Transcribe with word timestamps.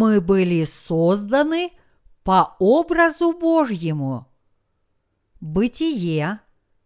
мы 0.00 0.20
были 0.22 0.64
созданы 0.64 1.72
по 2.24 2.56
образу 2.58 3.34
Божьему. 3.34 4.26
Бытие, 5.42 6.40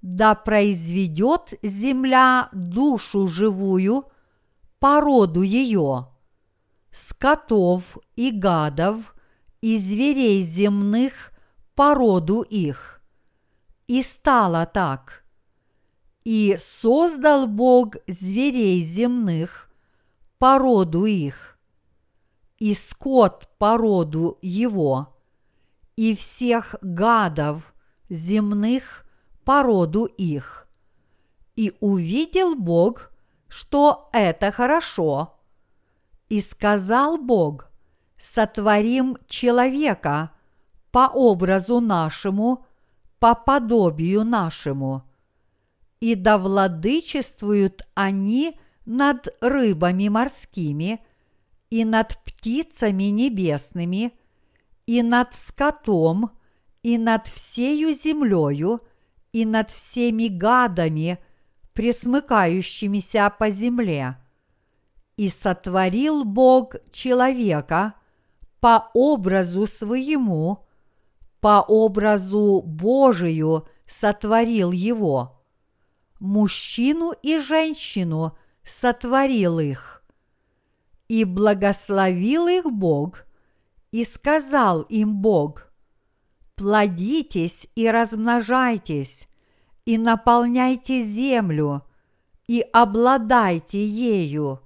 да 0.00 0.36
произведет 0.36 1.58
земля 1.62 2.48
душу 2.52 3.26
живую 3.26 4.04
по 4.78 5.00
роду 5.00 5.42
ее, 5.42 6.10
скотов 6.92 7.98
и 8.14 8.30
гадов 8.30 9.16
и 9.60 9.78
зверей 9.78 10.42
земных 10.42 11.33
по 11.74 11.94
роду 11.94 12.42
их. 12.42 13.00
И 13.86 14.02
стало 14.02 14.66
так. 14.66 15.24
И 16.24 16.56
создал 16.58 17.46
Бог 17.46 17.96
зверей 18.06 18.82
земных 18.82 19.68
по 20.38 20.58
роду 20.58 21.04
их, 21.04 21.58
и 22.58 22.74
скот 22.74 23.48
по 23.58 23.76
роду 23.76 24.38
его, 24.40 25.14
и 25.96 26.14
всех 26.16 26.76
гадов 26.80 27.74
земных 28.08 29.04
по 29.44 29.62
роду 29.62 30.06
их. 30.06 30.66
И 31.56 31.74
увидел 31.80 32.56
Бог, 32.56 33.10
что 33.48 34.08
это 34.12 34.50
хорошо. 34.50 35.38
И 36.28 36.40
сказал 36.40 37.18
Бог, 37.18 37.70
сотворим 38.18 39.18
человека 39.26 40.30
по 40.94 41.10
образу 41.12 41.80
нашему, 41.80 42.64
по 43.18 43.34
подобию 43.34 44.22
нашему. 44.24 45.02
И 45.98 46.14
да 46.14 46.38
владычествуют 46.38 47.82
они 47.94 48.56
над 48.86 49.26
рыбами 49.40 50.06
морскими, 50.06 51.04
и 51.68 51.84
над 51.84 52.16
птицами 52.24 53.10
небесными, 53.10 54.12
и 54.86 55.02
над 55.02 55.34
скотом, 55.34 56.30
и 56.84 56.96
над 56.96 57.26
всею 57.26 57.92
землею, 57.92 58.80
и 59.32 59.44
над 59.44 59.72
всеми 59.72 60.28
гадами, 60.28 61.18
пресмыкающимися 61.72 63.34
по 63.36 63.50
земле. 63.50 64.16
И 65.16 65.28
сотворил 65.28 66.24
Бог 66.24 66.76
человека 66.92 67.94
по 68.60 68.92
образу 68.94 69.66
своему, 69.66 70.64
по 71.44 71.60
образу 71.60 72.62
Божию 72.64 73.68
сотворил 73.86 74.72
его. 74.72 75.44
Мужчину 76.18 77.12
и 77.22 77.36
женщину 77.36 78.34
сотворил 78.62 79.58
их. 79.58 80.02
И 81.06 81.24
благословил 81.24 82.46
их 82.46 82.64
Бог, 82.72 83.26
и 83.92 84.04
сказал 84.04 84.80
им 84.88 85.16
Бог, 85.16 85.70
«Плодитесь 86.54 87.68
и 87.74 87.90
размножайтесь, 87.90 89.28
и 89.84 89.98
наполняйте 89.98 91.02
землю, 91.02 91.82
и 92.46 92.64
обладайте 92.72 93.84
ею, 93.84 94.62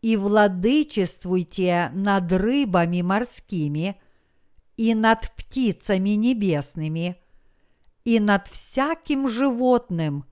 и 0.00 0.16
владычествуйте 0.16 1.90
над 1.92 2.32
рыбами 2.32 3.02
морскими, 3.02 4.00
и 4.78 4.94
над 4.94 5.30
птицами 5.36 6.10
небесными, 6.10 7.18
и 8.04 8.18
над 8.18 8.48
всяким 8.48 9.28
животным, 9.28 10.24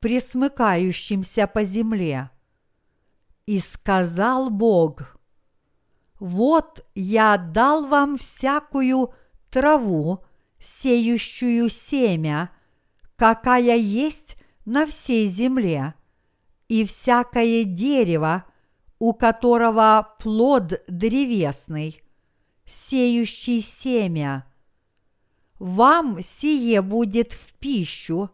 присмыкающимся 0.00 1.46
по 1.46 1.62
земле. 1.62 2.30
И 3.46 3.60
сказал 3.60 4.50
Бог, 4.50 5.16
вот 6.18 6.84
я 6.96 7.36
дал 7.36 7.86
вам 7.86 8.18
всякую 8.18 9.14
траву, 9.50 10.24
сеющую 10.58 11.68
семя– 11.68 12.50
какая 13.16 13.76
есть 13.76 14.36
на 14.64 14.86
всей 14.86 15.28
земле, 15.28 15.94
и 16.68 16.84
всякое 16.84 17.64
дерево, 17.64 18.44
у 18.98 19.12
которого 19.12 20.14
плод 20.18 20.82
древесный, 20.88 22.02
сеющий 22.66 23.60
семя. 23.60 24.46
Вам 25.58 26.20
сие 26.22 26.82
будет 26.82 27.32
в 27.32 27.54
пищу, 27.54 28.30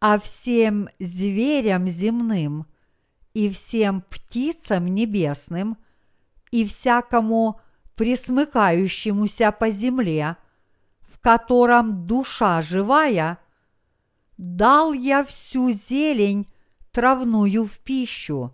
а 0.00 0.18
всем 0.18 0.88
зверям 0.98 1.88
земным 1.88 2.66
и 3.34 3.48
всем 3.48 4.02
птицам 4.02 4.94
небесным 4.94 5.78
и 6.50 6.64
всякому 6.64 7.60
присмыкающемуся 7.96 9.52
по 9.52 9.70
земле, 9.70 10.36
в 11.00 11.18
котором 11.20 12.06
душа 12.06 12.62
живая– 12.62 13.38
дал 14.36 14.92
я 14.92 15.24
всю 15.24 15.72
зелень 15.72 16.46
травную 16.92 17.64
в 17.64 17.78
пищу. 17.80 18.52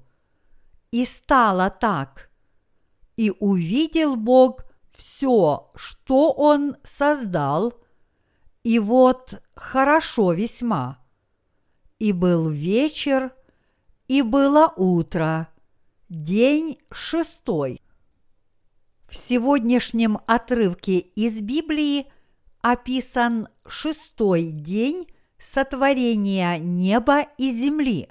И 0.91 1.05
стало 1.05 1.71
так. 1.71 2.31
И 3.17 3.33
увидел 3.41 4.17
Бог 4.17 4.65
все, 4.97 5.71
что 5.75 6.33
Он 6.33 6.77
создал, 6.83 7.75
и 8.63 8.79
вот 8.79 9.43
хорошо 9.55 10.33
весьма. 10.33 10.99
И 11.99 12.13
был 12.13 12.49
вечер, 12.49 13.33
и 14.09 14.23
было 14.23 14.73
утро, 14.77 15.49
день 16.09 16.79
шестой. 16.91 17.81
В 19.09 19.15
сегодняшнем 19.15 20.19
отрывке 20.27 20.99
из 20.99 21.41
Библии 21.41 22.07
описан 22.61 23.49
шестой 23.67 24.51
день 24.53 25.07
сотворения 25.39 26.59
неба 26.59 27.27
и 27.37 27.51
земли. 27.51 28.09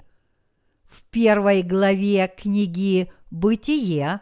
В 0.84 1.02
первой 1.04 1.62
главе 1.62 2.32
книги 2.36 3.10
«Бытие» 3.30 4.20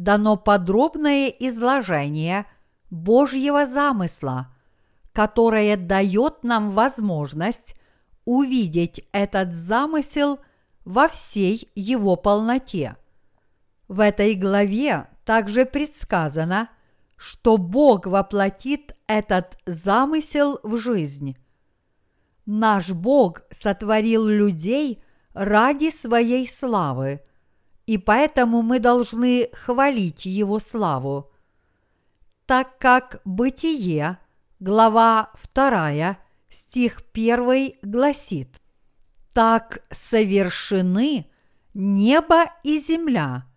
дано 0.00 0.38
подробное 0.38 1.28
изложение 1.28 2.46
Божьего 2.88 3.66
замысла, 3.66 4.48
которое 5.12 5.76
дает 5.76 6.42
нам 6.42 6.70
возможность 6.70 7.74
увидеть 8.24 9.06
этот 9.12 9.52
замысел 9.52 10.40
во 10.86 11.06
всей 11.06 11.70
его 11.74 12.16
полноте. 12.16 12.96
В 13.88 14.00
этой 14.00 14.34
главе 14.36 15.06
также 15.26 15.66
предсказано, 15.66 16.70
что 17.16 17.58
Бог 17.58 18.06
воплотит 18.06 18.96
этот 19.06 19.58
замысел 19.66 20.60
в 20.62 20.78
жизнь. 20.78 21.36
Наш 22.46 22.88
Бог 22.88 23.42
сотворил 23.50 24.26
людей 24.26 25.02
ради 25.34 25.90
своей 25.90 26.48
славы, 26.48 27.20
и 27.90 27.98
поэтому 27.98 28.62
мы 28.62 28.78
должны 28.78 29.48
хвалить 29.52 30.24
Его 30.24 30.60
славу. 30.60 31.32
Так 32.46 32.78
как 32.78 33.20
Бытие, 33.24 34.18
глава 34.60 35.32
2, 35.52 36.16
стих 36.48 37.02
1 37.12 37.72
гласит, 37.82 38.62
«Так 39.34 39.82
совершены 39.90 41.28
небо 41.74 42.52
и 42.62 42.78
земля, 42.78 43.48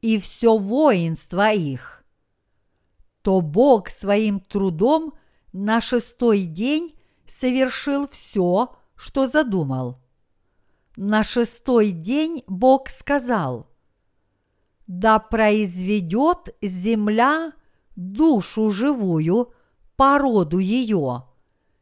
и 0.00 0.18
все 0.18 0.58
воинство 0.58 1.52
их», 1.52 2.02
то 3.22 3.40
Бог 3.40 3.90
своим 3.90 4.40
трудом 4.40 5.14
на 5.52 5.80
шестой 5.80 6.46
день 6.46 6.98
совершил 7.28 8.08
все, 8.08 8.74
что 8.96 9.28
задумал. 9.28 10.00
На 10.96 11.22
шестой 11.22 11.92
день 11.92 12.42
Бог 12.48 12.88
сказал, 12.88 13.67
«Да 14.88 15.20
произведет 15.20 16.56
земля 16.60 17.52
душу 17.94 18.70
живую 18.70 19.52
по 19.96 20.18
роду 20.18 20.58
ее, 20.58 21.28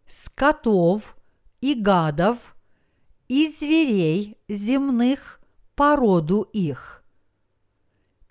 скотов 0.07 1.17
и 1.63 1.73
гадов, 1.75 2.55
и 3.29 3.49
зверей 3.49 4.37
земных 4.49 5.41
по 5.75 5.97
роду 5.97 6.43
их». 6.53 7.03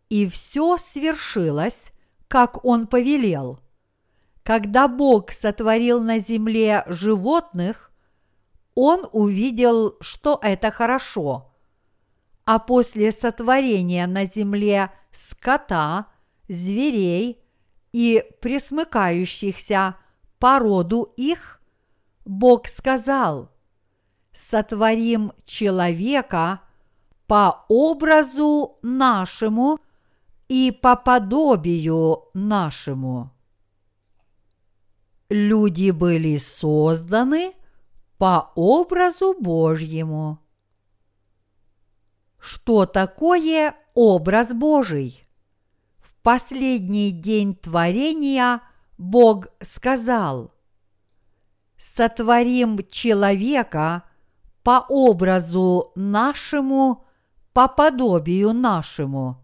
И 0.10 0.30
все 0.30 0.78
свершилось, 0.78 1.92
как 2.28 2.64
он 2.64 2.86
повелел– 2.86 3.60
когда 4.46 4.88
Бог 4.88 5.32
сотворил 5.32 6.04
на 6.04 6.20
земле 6.20 6.84
животных, 6.86 7.92
Он 8.76 9.08
увидел, 9.12 9.96
что 10.02 10.40
это 10.40 10.70
хорошо. 10.70 11.55
А 12.46 12.60
после 12.60 13.12
сотворения 13.12 14.06
на 14.06 14.26
земле 14.26 14.92
скота, 15.12 16.08
зверей 16.48 17.42
и 17.92 18.24
присмыкающихся 18.42 19.96
по 20.38 20.60
роду 20.60 21.12
их, 21.18 21.60
Бог 22.24 22.68
сказал, 22.68 23.52
сотворим 24.32 25.32
человека 25.46 26.62
по 27.26 27.66
образу 27.68 28.78
нашему 28.84 29.80
и 30.48 30.72
по 30.72 30.96
подобию 30.96 32.26
нашему. 32.34 33.32
Люди 35.30 35.90
были 35.90 36.38
созданы 36.38 37.54
по 38.20 38.52
образу 38.56 39.36
Божьему. 39.40 40.45
Что 42.46 42.86
такое 42.86 43.74
образ 43.96 44.54
Божий? 44.54 45.28
В 46.00 46.14
последний 46.22 47.10
день 47.10 47.56
творения 47.56 48.62
Бог 49.00 49.48
сказал, 49.64 50.54
«Сотворим 51.76 52.88
человека 52.88 54.04
по 54.62 54.86
образу 54.90 55.92
нашему, 55.96 57.08
по 57.52 57.68
подобию 57.68 58.54
нашему». 58.54 59.44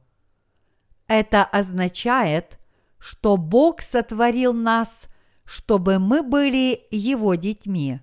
Это 1.07 1.43
означает, 1.43 2.59
что 2.99 3.35
Бог 3.35 3.81
сотворил 3.81 4.53
нас, 4.53 5.07
чтобы 5.43 5.97
мы 5.97 6.21
были 6.21 6.85
Его 6.91 7.33
детьми. 7.33 7.99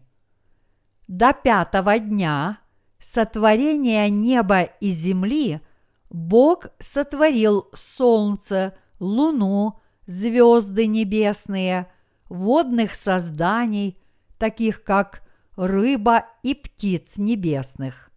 До 1.06 1.33
пятого 1.33 2.01
дня 2.01 2.59
сотворения 3.08 4.10
неба 4.10 4.62
и 4.62 4.90
земли 4.90 5.60
Бог 6.10 6.66
сотворил 6.78 7.69
солнце, 7.72 8.76
луну, 9.00 9.81
звезды 10.06 10.87
небесные, 10.87 11.90
водных 12.28 12.94
созданий, 12.94 13.99
таких 14.38 14.84
как 14.84 15.22
рыба 15.56 16.26
и 16.43 16.55
птиц 16.55 17.16
небесных. 17.16 18.10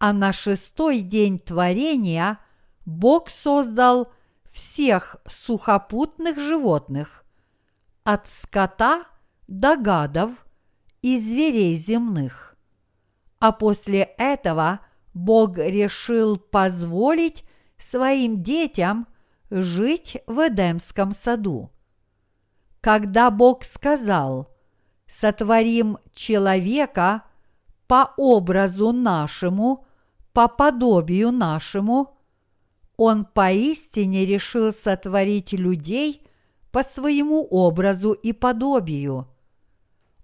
А 0.00 0.12
на 0.12 0.32
шестой 0.32 1.00
день 1.00 1.38
творения 1.38 2.40
Бог 2.86 3.30
создал 3.30 4.12
всех 4.50 5.16
сухопутных 5.28 6.40
животных, 6.40 7.24
от 8.02 8.28
скота 8.28 9.04
до 9.46 9.76
гадов 9.76 10.30
и 11.02 11.20
зверей 11.20 11.76
земных. 11.76 12.47
А 13.40 13.52
после 13.52 14.02
этого 14.18 14.80
Бог 15.14 15.58
решил 15.58 16.38
позволить 16.38 17.44
своим 17.76 18.42
детям 18.42 19.06
жить 19.50 20.16
в 20.26 20.48
Эдемском 20.48 21.12
саду. 21.12 21.70
Когда 22.80 23.30
Бог 23.30 23.64
сказал 23.64 24.48
«Сотворим 25.06 25.98
человека 26.12 27.22
по 27.86 28.12
образу 28.16 28.92
нашему, 28.92 29.86
по 30.32 30.48
подобию 30.48 31.32
нашему», 31.32 32.16
Он 32.96 33.24
поистине 33.24 34.26
решил 34.26 34.72
сотворить 34.72 35.52
людей 35.52 36.26
по 36.72 36.82
своему 36.82 37.46
образу 37.48 38.12
и 38.12 38.32
подобию. 38.32 39.28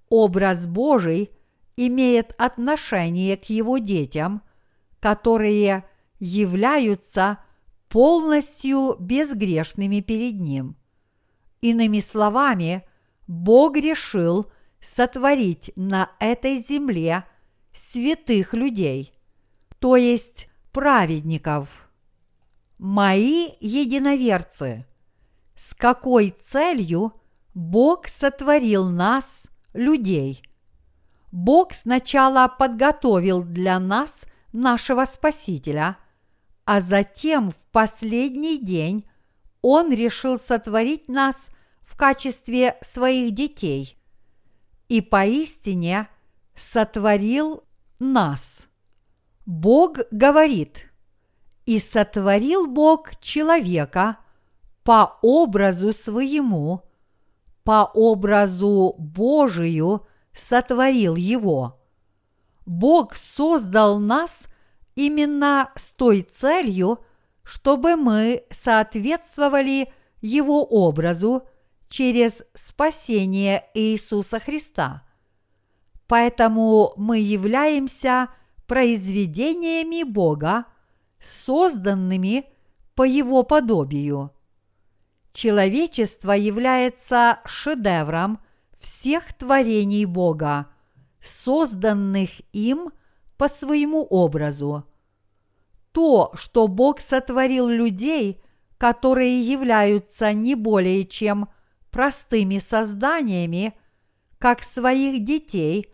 Образ 0.09 0.67
Божий 0.67 1.31
имеет 1.76 2.35
отношение 2.38 3.37
к 3.37 3.44
его 3.44 3.79
детям, 3.79 4.43
которые 5.00 5.85
являются 6.19 7.38
полностью 7.88 8.97
безгрешными 8.99 10.00
перед 10.00 10.41
Ним. 10.41 10.76
Иными 11.61 12.00
словами, 12.00 12.85
Бог 13.26 13.76
решил 13.76 14.50
сотворить 14.81 15.73
на 15.76 16.11
этой 16.21 16.59
земле 16.59 17.25
святых 17.73 18.53
людей, 18.53 19.15
то 19.79 19.97
есть 19.97 20.49
праведников. 20.73 21.88
Мои 22.79 23.50
единоверцы, 23.61 24.85
с 25.55 25.75
какой 25.75 26.31
целью 26.31 27.15
Бог 27.55 28.09
сотворил 28.09 28.88
нас, 28.88 29.47
людей? 29.73 30.43
Бог 31.35 31.75
сначала 31.75 32.47
подготовил 32.47 33.43
для 33.43 33.81
нас 33.81 34.25
нашего 34.53 35.05
Спасителя, 35.05 35.97
а 36.65 36.79
затем 36.79 37.51
в 37.51 37.57
последний 37.73 38.57
день 38.57 39.05
Он 39.61 39.93
решил 39.93 40.39
сотворить 40.39 41.09
нас 41.09 41.49
в 41.83 41.97
качестве 41.97 42.77
своих 42.83 43.35
детей 43.35 43.99
и 44.89 45.01
поистине 45.01 46.07
сотворил 46.55 47.65
нас. 47.99 48.69
Бог 49.45 49.99
говорит, 50.13 50.89
и 51.67 51.81
сотворил 51.81 52.69
Бог 52.69 53.17
человека 53.21 54.19
по 54.85 55.19
образу 55.21 55.93
своему, 55.93 56.85
по 57.65 57.91
образу 57.93 58.95
Божию 58.99 60.07
сотворил 60.35 61.17
его. 61.17 61.81
Бог 62.67 63.15
создал 63.15 63.99
нас 63.99 64.49
именно 64.95 65.71
с 65.77 65.93
той 65.93 66.23
целью, 66.23 67.05
чтобы 67.43 67.97
мы 67.97 68.45
соответствовали 68.51 69.93
Его 70.21 70.65
образу 70.65 71.47
через 71.89 72.43
спасение 72.55 73.65
Иисуса 73.75 74.39
Христа. 74.39 75.03
Поэтому 76.09 76.93
мы 76.97 77.19
являемся 77.19 78.29
произведениями 78.67 80.03
Бога, 80.03 80.65
созданными 81.21 82.47
по 82.95 83.03
Его 83.03 83.43
подобию. 83.43 84.31
Человечество 85.33 86.33
является 86.33 87.41
шедевром 87.45 88.41
всех 88.85 89.33
творений 89.33 90.05
Бога, 90.05 90.67
созданных 91.23 92.29
им 92.53 92.93
по 93.39 93.49
своему 93.49 94.03
образу. 94.03 94.85
То, 95.93 96.32
что 96.35 96.69
Бог 96.69 97.01
сотворил 97.01 97.67
людей, 97.67 98.43
которые 98.77 99.41
являются 99.41 100.35
не 100.35 100.55
более 100.55 101.06
чем 101.06 101.49
простыми 101.91 102.58
созданиями, 102.58 103.73
как 104.39 104.63
своих 104.63 105.25
детей 105.25 105.89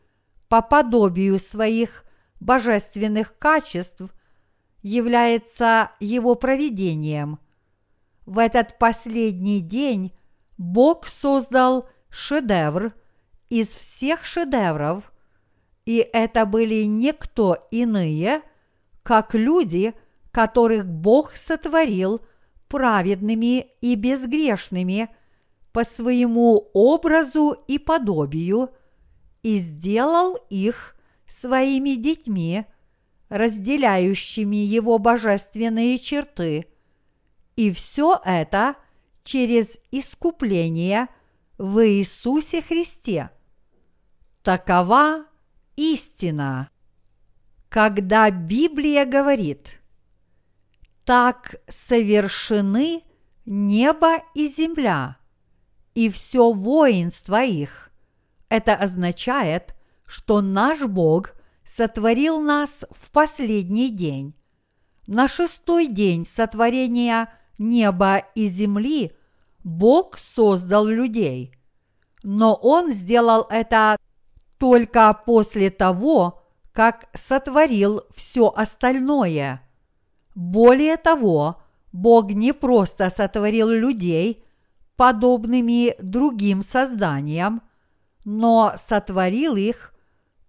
по 0.48 0.60
подобию 0.60 1.38
своих 1.38 2.04
божественных 2.40 3.38
качеств, 3.38 4.12
является 4.82 5.92
его 6.00 6.34
провидением. 6.34 7.38
В 8.26 8.38
этот 8.38 8.78
последний 8.78 9.60
день 9.60 10.12
Бог 10.58 11.06
создал 11.06 11.88
шедевр 12.10 12.92
из 13.48 13.74
всех 13.74 14.24
шедевров, 14.24 15.12
и 15.86 15.98
это 16.12 16.46
были 16.46 16.84
не 16.84 17.12
кто 17.12 17.68
иные, 17.70 18.42
как 19.02 19.34
люди, 19.34 19.94
которых 20.30 20.86
Бог 20.86 21.36
сотворил 21.36 22.20
праведными 22.68 23.66
и 23.80 23.96
безгрешными 23.96 25.08
по 25.72 25.84
своему 25.84 26.70
образу 26.72 27.56
и 27.66 27.78
подобию 27.78 28.70
и 29.42 29.58
сделал 29.58 30.36
их 30.50 30.96
своими 31.26 31.94
детьми, 31.94 32.64
разделяющими 33.28 34.56
его 34.56 34.98
божественные 34.98 35.98
черты. 35.98 36.66
И 37.56 37.72
все 37.72 38.20
это 38.24 38.76
через 39.24 39.78
искупление 39.90 41.08
в 41.60 41.86
Иисусе 41.86 42.62
Христе. 42.62 43.28
Такова 44.42 45.26
истина. 45.76 46.70
Когда 47.68 48.30
Библия 48.30 49.04
говорит 49.04 49.82
«Так 51.04 51.56
совершены 51.68 53.02
небо 53.44 54.22
и 54.34 54.48
земля, 54.48 55.18
и 55.92 56.08
все 56.08 56.50
воинство 56.50 57.44
их», 57.44 57.90
это 58.48 58.74
означает, 58.74 59.74
что 60.06 60.40
наш 60.40 60.80
Бог 60.86 61.34
сотворил 61.66 62.40
нас 62.40 62.86
в 62.90 63.10
последний 63.10 63.90
день. 63.90 64.34
На 65.06 65.28
шестой 65.28 65.88
день 65.88 66.24
сотворения 66.24 67.30
неба 67.58 68.16
и 68.34 68.48
земли 68.48 69.12
Бог 69.64 70.18
создал 70.18 70.86
людей. 70.86 71.54
Но 72.22 72.54
Он 72.54 72.92
сделал 72.92 73.46
это 73.48 73.96
только 74.58 75.18
после 75.26 75.70
того, 75.70 76.42
как 76.72 77.08
сотворил 77.14 78.02
все 78.14 78.52
остальное. 78.54 79.62
Более 80.34 80.96
того, 80.96 81.60
Бог 81.92 82.30
не 82.32 82.52
просто 82.52 83.10
сотворил 83.10 83.68
людей, 83.68 84.44
подобными 84.96 85.96
другим 86.00 86.62
созданиям, 86.62 87.62
но 88.24 88.74
сотворил 88.76 89.56
их 89.56 89.94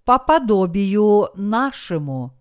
по 0.03 0.19
подобию 0.19 1.29
нашему. 1.35 2.33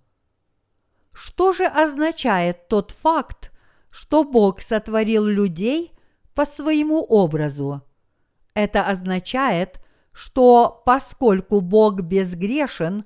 Что 1.13 1.53
же 1.53 1.67
означает 1.67 2.69
тот 2.69 2.91
факт, 2.91 3.53
что 3.91 4.25
Бог 4.25 4.61
сотворил 4.61 5.25
людей 5.25 5.93
по 6.35 6.45
своему 6.45 7.03
образу? 7.03 7.83
Это 8.55 8.87
означает, 8.87 9.81
что 10.13 10.83
поскольку 10.85 11.61
Бог 11.61 12.03
безгрешен, 12.03 13.05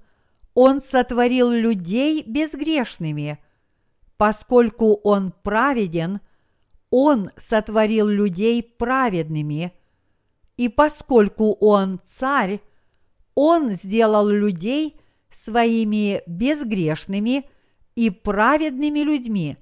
Он 0.55 0.81
сотворил 0.81 1.51
людей 1.51 2.23
безгрешными. 2.27 3.39
Поскольку 4.17 4.95
Он 5.05 5.33
праведен, 5.43 6.21
Он 6.91 7.31
сотворил 7.37 8.09
людей 8.09 8.63
праведными. 8.63 9.73
И 10.57 10.69
поскольку 10.69 11.53
Он 11.61 12.01
царь, 12.05 12.61
Он 13.35 13.71
сделал 13.71 14.29
людей 14.29 15.01
своими 15.31 16.23
безгрешными 16.27 17.49
и 17.97 18.11
праведными 18.11 19.01
людьми, 19.01 19.57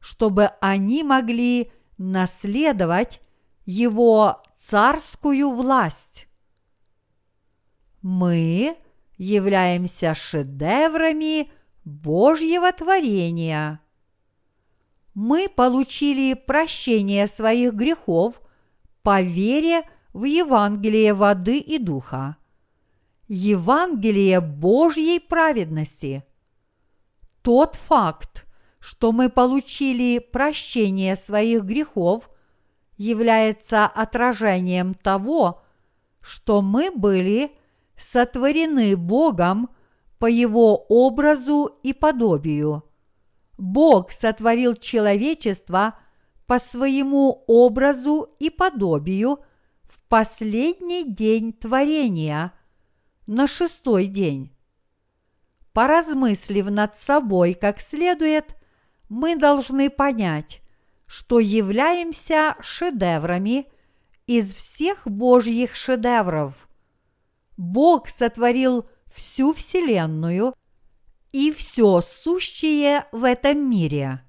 чтобы 0.00 0.46
они 0.60 1.02
могли 1.02 1.70
наследовать 2.00 3.20
Его 3.66 4.42
царскую 4.56 5.50
власть. 5.50 6.26
Мы 8.00 8.76
являемся 9.18 10.14
шедеврами 10.14 11.52
Божьего 11.84 12.72
творения. 12.72 13.80
Мы 15.12 15.48
получили 15.48 16.32
прощение 16.32 17.26
своих 17.26 17.74
грехов 17.74 18.40
по 19.02 19.20
вере 19.20 19.82
в 20.14 20.24
Евангелие 20.24 21.12
воды 21.12 21.58
и 21.58 21.78
духа. 21.78 22.38
Евангелие 23.28 24.40
Божьей 24.40 25.20
праведности. 25.20 26.24
Тот 27.42 27.74
факт, 27.74 28.46
что 28.80 29.12
мы 29.12 29.28
получили 29.28 30.18
прощение 30.18 31.14
своих 31.14 31.64
грехов, 31.64 32.30
является 32.96 33.86
отражением 33.86 34.94
того, 34.94 35.62
что 36.22 36.60
мы 36.62 36.90
были 36.90 37.52
сотворены 37.96 38.96
Богом 38.96 39.70
по 40.18 40.26
Его 40.26 40.76
образу 40.88 41.78
и 41.82 41.92
подобию. 41.92 42.84
Бог 43.56 44.10
сотворил 44.10 44.74
человечество 44.74 45.98
по 46.46 46.58
своему 46.58 47.44
образу 47.46 48.28
и 48.38 48.50
подобию 48.50 49.40
в 49.84 50.00
последний 50.08 51.04
день 51.04 51.52
творения, 51.52 52.52
на 53.26 53.46
шестой 53.46 54.06
день. 54.06 54.52
Поразмыслив 55.72 56.70
над 56.70 56.96
собой 56.96 57.54
как 57.54 57.80
следует, 57.80 58.59
мы 59.10 59.36
должны 59.36 59.90
понять, 59.90 60.62
что 61.04 61.40
являемся 61.40 62.54
шедеврами 62.60 63.66
из 64.26 64.54
всех 64.54 65.06
Божьих 65.06 65.74
шедевров. 65.74 66.68
Бог 67.56 68.08
сотворил 68.08 68.88
всю 69.12 69.52
Вселенную 69.52 70.54
и 71.32 71.50
все 71.50 72.00
сущее 72.00 73.04
в 73.10 73.24
этом 73.24 73.68
мире. 73.68 74.22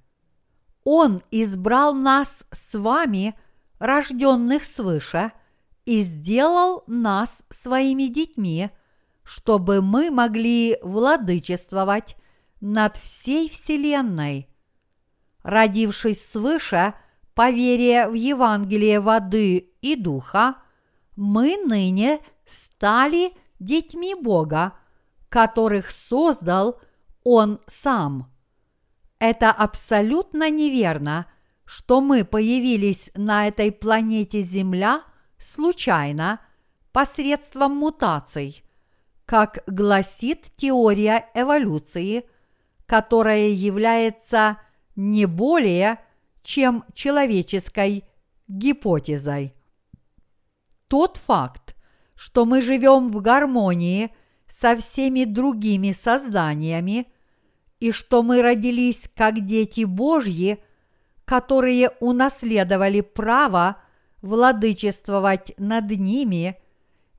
Он 0.83 1.21
избрал 1.29 1.93
нас 1.93 2.43
с 2.51 2.77
вами, 2.77 3.35
рожденных 3.77 4.65
свыше, 4.65 5.31
и 5.85 6.01
сделал 6.01 6.83
нас 6.87 7.43
своими 7.51 8.03
детьми, 8.03 8.71
чтобы 9.23 9.81
мы 9.81 10.09
могли 10.09 10.77
владычествовать 10.81 12.15
над 12.59 12.97
всей 12.97 13.47
Вселенной. 13.47 14.50
Родившись 15.43 16.29
свыше, 16.29 16.93
по 17.33 17.49
вере 17.49 18.07
в 18.07 18.13
Евангелие 18.13 18.99
воды 18.99 19.71
и 19.81 19.95
духа, 19.95 20.57
мы 21.15 21.57
ныне 21.57 22.19
стали 22.45 23.33
детьми 23.59 24.15
Бога, 24.15 24.73
которых 25.29 25.89
создал 25.89 26.79
Он 27.23 27.59
сам. 27.67 28.31
Это 29.19 29.51
абсолютно 29.51 30.49
неверно, 30.49 31.27
что 31.65 32.01
мы 32.01 32.25
появились 32.25 33.11
на 33.15 33.47
этой 33.47 33.71
планете 33.71 34.41
Земля 34.41 35.03
случайно 35.37 36.39
посредством 36.91 37.75
мутаций, 37.75 38.63
как 39.25 39.63
гласит 39.67 40.51
теория 40.57 41.29
эволюции, 41.33 42.25
которая 42.85 43.49
является 43.49 44.57
не 44.95 45.25
более 45.25 45.99
чем 46.43 46.83
человеческой 46.93 48.03
гипотезой. 48.47 49.53
Тот 50.87 51.17
факт, 51.17 51.75
что 52.15 52.45
мы 52.45 52.61
живем 52.61 53.09
в 53.09 53.21
гармонии 53.21 54.13
со 54.47 54.75
всеми 54.75 55.23
другими 55.23 55.91
созданиями, 55.91 57.07
и 57.79 57.91
что 57.91 58.21
мы 58.21 58.41
родились 58.41 59.09
как 59.15 59.45
дети 59.45 59.85
Божьи, 59.85 60.63
которые 61.25 61.91
унаследовали 61.99 63.01
право 63.01 63.77
владычествовать 64.21 65.53
над 65.57 65.89
ними, 65.91 66.61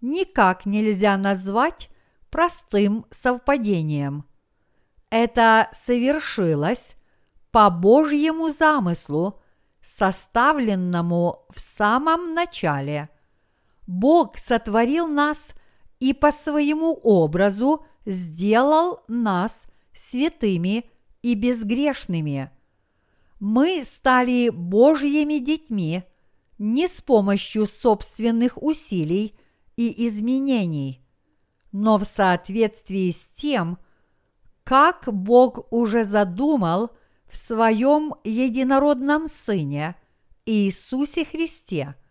никак 0.00 0.66
нельзя 0.66 1.16
назвать 1.16 1.88
простым 2.30 3.06
совпадением. 3.10 4.24
Это 5.10 5.68
совершилось 5.72 6.96
по 7.52 7.70
Божьему 7.70 8.50
замыслу, 8.50 9.40
составленному 9.82 11.46
в 11.50 11.60
самом 11.60 12.34
начале– 12.34 13.08
Бог 13.86 14.38
сотворил 14.38 15.08
нас 15.08 15.54
и 16.00 16.12
по 16.12 16.30
своему 16.32 16.94
образу 16.94 17.84
сделал 18.06 19.00
нас 19.08 19.66
святыми 19.94 20.86
и 21.22 21.34
безгрешными. 21.34 22.50
Мы 23.38 23.82
стали 23.84 24.50
Божьими 24.50 25.38
детьми 25.38 26.04
не 26.58 26.88
с 26.88 27.00
помощью 27.00 27.66
собственных 27.66 28.62
усилий 28.62 29.36
и 29.76 30.08
изменений, 30.08 31.04
но 31.72 31.98
в 31.98 32.04
соответствии 32.04 33.10
с 33.10 33.28
тем, 33.28 33.78
как 34.62 35.12
Бог 35.12 35.72
уже 35.72 36.04
задумал 36.04 36.90
в 37.32 37.36
своем 37.36 38.14
единородном 38.22 39.26
Сыне 39.26 39.96
Иисусе 40.46 41.24
Христе– 41.24 41.96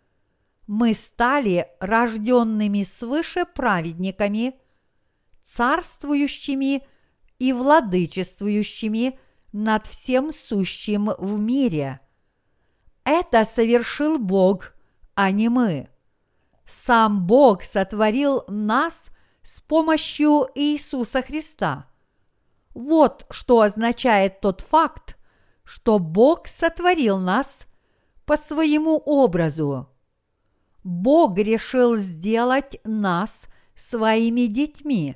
мы 0.72 0.94
стали 0.94 1.68
рожденными 1.82 2.84
свыше 2.84 3.44
праведниками, 3.44 4.56
царствующими 5.44 6.88
и 7.40 7.52
владычествующими 7.52 9.20
над 9.52 9.86
всем 9.88 10.32
сущим 10.32 11.12
в 11.18 11.38
мире. 11.38 12.00
Это 13.04 13.44
совершил 13.44 14.18
Бог, 14.18 14.74
а 15.14 15.32
не 15.32 15.50
мы. 15.50 15.90
Сам 16.66 17.28
Бог 17.28 17.64
сотворил 17.64 18.46
нас 18.48 19.10
с 19.44 19.60
помощью 19.60 20.48
Иисуса 20.56 21.22
Христа. 21.22 21.91
Вот 22.74 23.26
что 23.30 23.62
означает 23.62 24.42
тот 24.42 24.62
факт, 24.62 25.18
что 25.64 26.00
Бог 26.00 26.48
сотворил 26.48 27.18
нас 27.18 27.66
по 28.26 28.38
своему 28.38 28.98
образу. 28.98 29.90
Бог 30.84 31.38
решил 31.38 31.98
сделать 31.98 32.80
нас 32.84 33.48
своими 33.76 34.48
детьми 34.48 35.16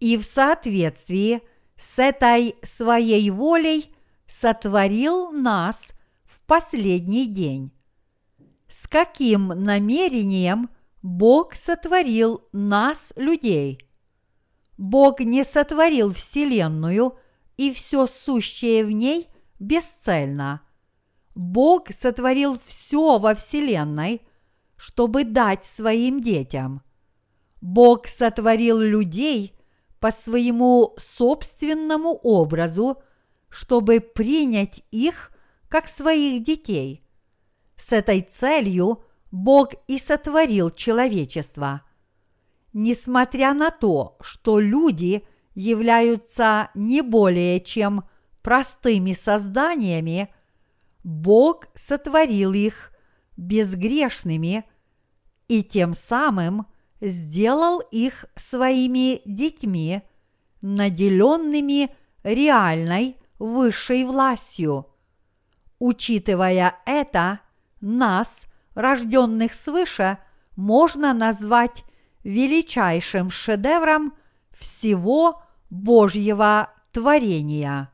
и 0.00 0.16
в 0.16 0.24
соответствии 0.24 1.42
с 1.76 1.98
этой 1.98 2.56
своей 2.62 3.30
волей 3.30 3.94
сотворил 4.26 5.30
нас 5.32 5.92
в 6.24 6.40
последний 6.46 7.26
день. 7.26 7.72
С 8.68 8.86
каким 8.86 9.48
намерением 9.48 10.70
Бог 11.02 11.54
сотворил 11.54 12.46
нас, 12.52 13.12
людей? 13.16 13.89
Бог 14.80 15.20
не 15.20 15.44
сотворил 15.44 16.12
Вселенную 16.12 17.16
и 17.56 17.72
все 17.72 18.06
сущее 18.06 18.84
в 18.84 18.90
ней 18.90 19.28
бесцельно. 19.60 20.62
Бог 21.36 21.92
сотворил 21.92 22.58
все 22.66 23.18
во 23.20 23.36
Вселенной– 23.36 24.22
чтобы 24.80 25.24
дать 25.24 25.66
своим 25.66 26.22
детям. 26.22 26.82
Бог 27.60 28.06
сотворил 28.06 28.78
людей 28.78 29.54
по 29.98 30.10
своему 30.10 30.94
собственному 30.96 32.14
образу, 32.14 33.02
чтобы 33.50 34.00
принять 34.00 34.82
их 34.90 35.32
как 35.68 35.86
своих 35.86 36.42
детей. 36.42 37.04
С 37.76 37.92
этой 37.92 38.22
целью 38.22 39.04
Бог 39.30 39.72
и 39.86 39.98
сотворил 39.98 40.70
человечество. 40.70 41.82
Несмотря 42.72 43.54
на 43.54 43.70
то, 43.70 44.16
что 44.20 44.60
люди 44.60 45.24
являются 45.54 46.70
не 46.74 47.02
более 47.02 47.60
чем 47.60 48.04
простыми 48.42 49.12
созданиями, 49.12 50.32
Бог 51.02 51.66
сотворил 51.74 52.52
их 52.52 52.92
безгрешными 53.36 54.64
и 55.48 55.62
тем 55.62 55.94
самым 55.94 56.66
сделал 57.00 57.80
их 57.80 58.26
своими 58.36 59.22
детьми, 59.24 60.02
наделенными 60.60 61.90
реальной 62.22 63.16
высшей 63.38 64.04
властью. 64.04 64.86
Учитывая 65.78 66.74
это, 66.84 67.40
нас, 67.80 68.46
рожденных 68.74 69.54
свыше, 69.54 70.18
можно 70.56 71.14
назвать 71.14 71.84
величайшим 72.22 73.30
шедевром 73.30 74.14
всего 74.52 75.42
Божьего 75.70 76.70
творения. 76.92 77.90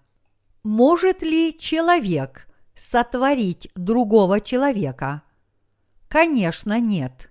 Может 0.62 1.22
ли 1.22 1.56
человек 1.56 2.48
сотворить 2.74 3.70
другого 3.74 4.40
человека? 4.40 5.22
Конечно, 6.08 6.80
нет. 6.80 7.30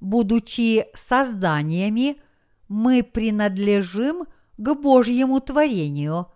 Будучи 0.00 0.86
созданиями, 0.94 2.20
мы 2.68 3.02
принадлежим 3.02 4.26
к 4.56 4.74
Божьему 4.74 5.40
творению, 5.40 6.28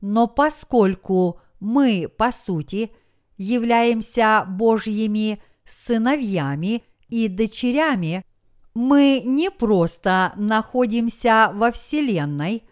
но 0.00 0.26
поскольку 0.26 1.40
мы, 1.60 2.08
по 2.08 2.32
сути, 2.32 2.92
являемся 3.36 4.44
Божьими 4.46 5.42
сыновьями 5.64 6.82
и 7.08 7.28
дочерями, 7.28 8.24
мы 8.74 9.22
не 9.24 9.50
просто 9.50 10.32
находимся 10.36 11.50
во 11.54 11.70
Вселенной, 11.72 12.64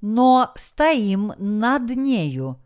но 0.00 0.52
стоим 0.56 1.32
над 1.38 1.90
нею. 1.90 2.58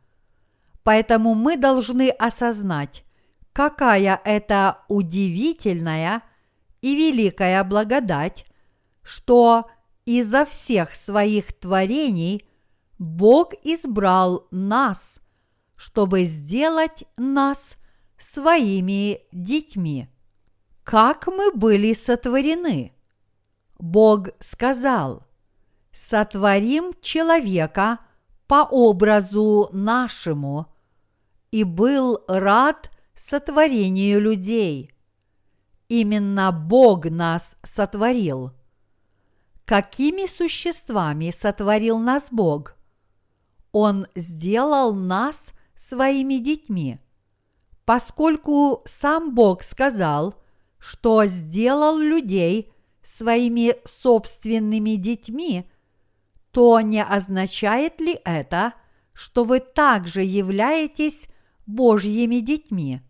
Поэтому 0.82 1.34
мы 1.34 1.56
должны 1.56 2.10
осознать, 2.10 3.04
какая 3.52 4.20
это 4.24 4.84
удивительная 4.88 6.22
и 6.80 6.94
великая 6.94 7.64
благодать, 7.64 8.46
что 9.02 9.68
изо 10.04 10.44
всех 10.44 10.94
своих 10.94 11.52
творений 11.52 12.46
Бог 12.98 13.52
избрал 13.64 14.46
нас, 14.50 15.20
чтобы 15.74 16.24
сделать 16.24 17.04
нас 17.16 17.76
своими 18.18 19.20
детьми. 19.32 20.08
Как 20.86 21.26
мы 21.26 21.50
были 21.50 21.94
сотворены? 21.94 22.92
Бог 23.76 24.28
сказал, 24.38 25.26
сотворим 25.92 26.92
человека 27.00 27.98
по 28.46 28.62
образу 28.70 29.68
нашему, 29.72 30.72
и 31.50 31.64
был 31.64 32.20
рад 32.28 32.92
сотворению 33.16 34.20
людей. 34.20 34.92
Именно 35.88 36.52
Бог 36.52 37.06
нас 37.06 37.56
сотворил. 37.64 38.52
Какими 39.64 40.26
существами 40.26 41.32
сотворил 41.32 41.98
нас 41.98 42.28
Бог? 42.30 42.76
Он 43.72 44.06
сделал 44.14 44.94
нас 44.94 45.50
своими 45.74 46.34
детьми. 46.34 47.00
Поскольку 47.84 48.84
сам 48.86 49.34
Бог 49.34 49.64
сказал– 49.64 50.40
что 50.86 51.24
сделал 51.24 51.98
людей 51.98 52.72
своими 53.02 53.74
собственными 53.84 54.90
детьми, 54.90 55.68
то 56.52 56.80
не 56.80 57.02
означает 57.02 58.00
ли 58.00 58.20
это, 58.24 58.72
что 59.12 59.42
вы 59.42 59.58
также 59.58 60.22
являетесь 60.22 61.28
Божьими 61.66 62.36
детьми? 62.36 63.00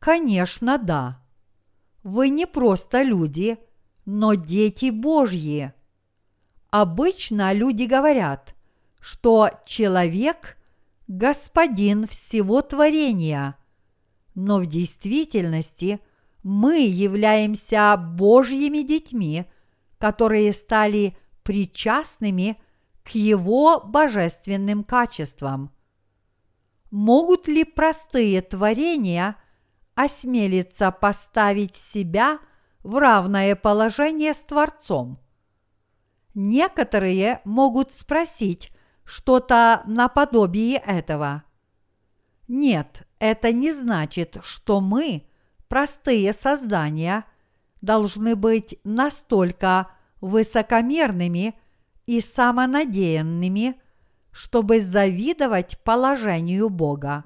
Конечно, 0.00 0.76
да. 0.76 1.22
Вы 2.02 2.28
не 2.28 2.44
просто 2.44 3.02
люди, 3.02 3.56
но 4.04 4.34
дети 4.34 4.90
Божьи. 4.90 5.72
Обычно 6.70 7.52
люди 7.52 7.84
говорят, 7.84 8.56
что 9.00 9.48
человек– 9.64 10.56
господин 11.06 12.08
всего 12.08 12.62
творения, 12.62 13.56
но 14.34 14.58
в 14.58 14.66
действительности– 14.66 16.00
мы 16.44 16.86
являемся 16.86 17.96
Божьими 17.96 18.82
детьми, 18.82 19.46
которые 19.98 20.52
стали 20.52 21.16
причастными 21.42 22.58
к 23.02 23.08
Его 23.14 23.80
божественным 23.80 24.84
качествам. 24.84 25.72
Могут 26.90 27.48
ли 27.48 27.64
простые 27.64 28.42
творения 28.42 29.36
осмелиться 29.94 30.90
поставить 30.90 31.76
себя 31.76 32.38
в 32.82 32.98
равное 32.98 33.56
положение 33.56 34.34
с 34.34 34.44
Творцом? 34.44 35.18
Некоторые 36.34 37.40
могут 37.44 37.90
спросить 37.90 38.70
что-то 39.04 39.82
наподобие 39.86 40.76
этого. 40.76 41.44
Нет, 42.48 43.06
это 43.18 43.50
не 43.52 43.72
значит, 43.72 44.36
что 44.42 44.82
мы– 44.82 45.26
простые 45.68 46.32
создания 46.32 47.24
должны 47.80 48.36
быть 48.36 48.78
настолько 48.84 49.90
высокомерными 50.20 51.54
и 52.06 52.20
самонадеянными, 52.20 53.80
чтобы 54.30 54.80
завидовать 54.80 55.78
положению 55.84 56.70
Бога. 56.70 57.24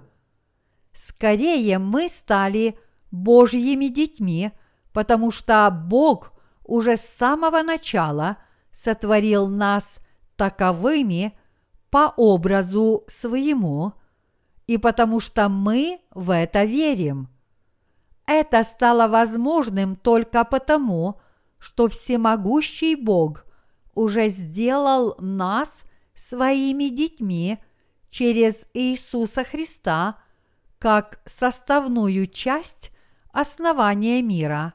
Скорее 0.93 1.79
мы 1.79 2.09
стали 2.09 2.79
Божьими 3.11 3.87
детьми, 3.87 4.51
потому 4.93 5.31
что 5.31 5.71
Бог 5.71 6.33
уже 6.65 6.97
с 6.97 7.03
самого 7.03 7.63
начала 7.63 8.37
сотворил 8.73 9.49
нас 9.49 10.01
таковыми 10.37 11.39
по 11.91 12.13
образу 12.17 13.05
своему, 13.07 13.93
и 14.67 14.77
потому 14.77 15.21
что 15.21 15.49
мы 15.49 16.01
в 16.11 16.31
это 16.35 16.65
верим– 16.65 17.29
это 18.29 18.63
стало 18.63 19.09
возможным 19.09 19.97
только 19.97 20.45
потому, 20.45 21.19
что 21.59 21.89
всемогущий 21.89 22.95
Бог 22.95 23.47
уже 23.95 24.29
сделал 24.29 25.17
нас 25.19 25.83
своими 26.15 26.91
детьми 26.91 27.59
через 28.11 28.67
Иисуса 28.75 29.45
Христа 29.45 30.19
как 30.79 31.21
составную 31.25 32.27
часть 32.27 32.93
основания 33.33 34.21
мира, 34.21 34.75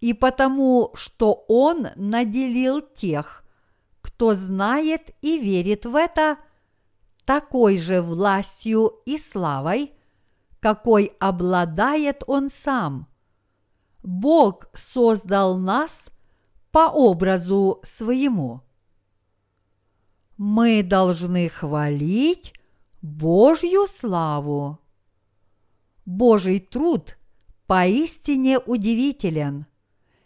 и 0.00 0.12
потому, 0.12 0.90
что 0.94 1.44
Он 1.46 1.88
наделил 1.94 2.80
тех, 2.80 3.44
кто 4.02 4.34
знает 4.34 5.14
и 5.22 5.38
верит 5.38 5.86
в 5.86 5.94
это, 5.94 6.38
такой 7.24 7.78
же 7.78 8.02
властью 8.02 9.00
и 9.06 9.16
славой– 9.16 9.92
какой 10.64 11.12
обладает 11.20 12.24
Он 12.26 12.48
сам. 12.48 13.06
Бог 14.02 14.70
создал 14.72 15.58
нас 15.58 16.08
по 16.72 16.90
образу 16.90 17.80
своему. 17.82 18.62
Мы 20.38 20.82
должны 20.82 21.50
хвалить 21.50 22.54
Божью 23.02 23.86
славу. 23.86 24.78
Божий 26.06 26.60
труд 26.60 27.18
поистине 27.66 28.58
удивителен. 28.58 29.66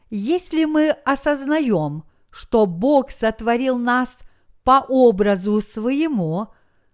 Если 0.09 0.66
мы 0.66 0.90
осознаем, 1.05 2.05
что 2.31 2.66
Бог 2.66 3.11
сотворил 3.11 3.77
нас 3.77 4.22
по 4.62 4.87
образу 4.88 5.61
своему, 5.61 6.46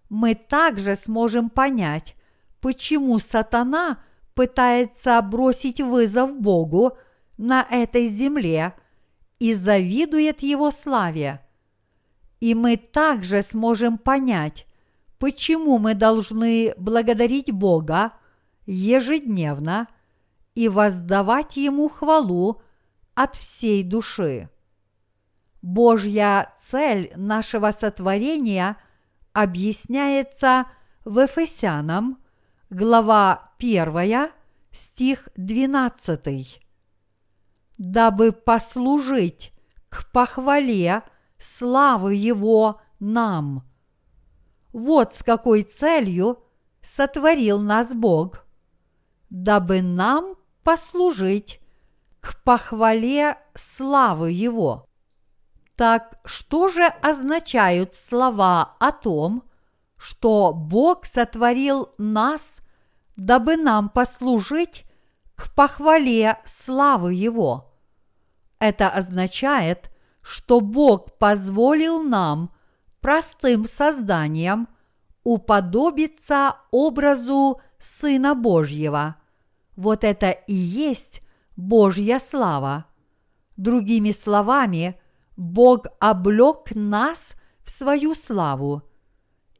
мы 0.09 0.33
также 0.33 0.95
сможем 0.95 1.51
понять, 1.51 2.15
почему 2.61 3.19
сатана 3.19 3.99
пытается 4.33 5.21
бросить 5.21 5.81
вызов 5.81 6.35
Богу 6.39 6.97
на 7.37 7.65
этой 7.69 8.07
земле 8.07 8.73
и 9.39 9.53
завидует 9.53 10.41
его 10.41 10.71
славе. 10.71 11.41
И 12.39 12.53
мы 12.53 12.77
также 12.77 13.41
сможем 13.41 13.97
понять, 13.97 14.67
почему 15.19 15.77
мы 15.77 15.93
должны 15.93 16.73
благодарить 16.77 17.51
Бога 17.51 18.11
ежедневно 18.65 19.87
и 20.53 20.69
воздавать 20.69 21.57
Ему 21.57 21.89
хвалу 21.89 22.61
от 23.13 23.35
всей 23.35 23.83
души. 23.83 24.49
Божья 25.61 26.53
цель 26.59 27.11
нашего 27.15 27.71
сотворения 27.71 28.77
объясняется 29.33 30.65
в 31.03 31.19
Ефесянам 31.19 32.19
глава 32.69 33.51
1, 33.59 34.31
стих 34.71 35.29
12. 35.35 36.61
«Дабы 37.77 38.31
послужить 38.31 39.53
к 39.89 40.11
похвале 40.11 41.03
славы 41.37 42.15
Его 42.15 42.81
нам. 42.99 43.63
Вот 44.73 45.13
с 45.13 45.23
какой 45.23 45.63
целью 45.63 46.43
сотворил 46.81 47.59
нас 47.59 47.93
Бог, 47.93 48.45
дабы 49.29 49.81
нам 49.81 50.35
послужить 50.63 51.61
к 52.19 52.41
похвале 52.43 53.37
славы 53.53 54.31
Его. 54.31 54.87
Так 55.75 56.19
что 56.25 56.69
же 56.69 56.85
означают 56.85 57.93
слова 57.93 58.75
о 58.79 58.91
том, 58.91 59.43
что 60.05 60.53
Бог 60.53 61.05
сотворил 61.05 61.89
нас, 61.97 62.59
дабы 63.15 63.57
нам 63.57 63.89
послужить 63.89 64.85
к 65.33 65.51
похвале 65.55 66.37
славы 66.45 67.15
Его? 67.15 67.73
Это 68.59 68.87
означает, 68.89 69.89
что 70.21 70.61
Бог 70.61 71.17
позволил 71.17 72.03
нам, 72.03 72.53
простым 73.01 73.65
созданиям, 73.65 74.67
уподобиться 75.23 76.57
образу 76.69 77.59
Сына 77.79 78.35
Божьего. 78.35 79.15
Вот 79.75 80.03
это 80.03 80.29
и 80.29 80.53
есть 80.53 81.23
Божья 81.55 82.19
слава. 82.19 82.85
Другими 83.57 84.11
словами, 84.11 85.01
Бог 85.35 85.87
облек 85.99 86.75
нас 86.75 87.33
в 87.63 87.71
свою 87.71 88.13
славу. 88.13 88.83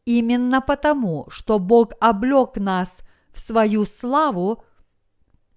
Именно 0.05 0.61
потому, 0.61 1.25
что 1.29 1.57
Бог 1.57 1.93
облек 1.99 2.57
нас 2.57 3.01
в 3.33 3.39
свою 3.39 3.85
славу, 3.85 4.63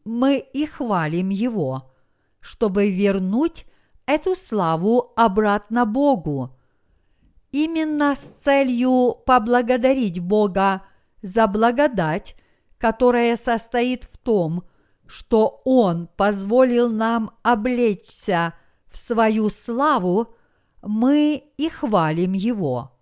мы 0.05 0.39
и 0.39 0.65
хвалим 0.65 1.29
Его, 1.29 1.93
чтобы 2.41 2.91
вернуть 2.91 3.67
эту 4.07 4.35
славу 4.35 5.13
обратно 5.17 5.85
Богу. 5.85 6.57
Именно 7.53 8.15
с 8.15 8.23
целью 8.23 9.17
поблагодарить 9.27 10.19
Бога 10.19 10.83
за 11.21 11.47
благодать, 11.47 12.35
которая 12.79 13.37
состоит 13.37 14.05
в 14.05 14.17
том, 14.17 14.65
что 15.07 15.61
Он 15.65 16.09
позволил 16.17 16.91
нам 16.91 17.33
облечься 17.43 18.55
в 18.87 18.97
свою 18.97 19.51
славу, 19.51 20.35
мы 20.81 21.53
и 21.59 21.69
хвалим 21.69 22.33
Его. 22.33 22.98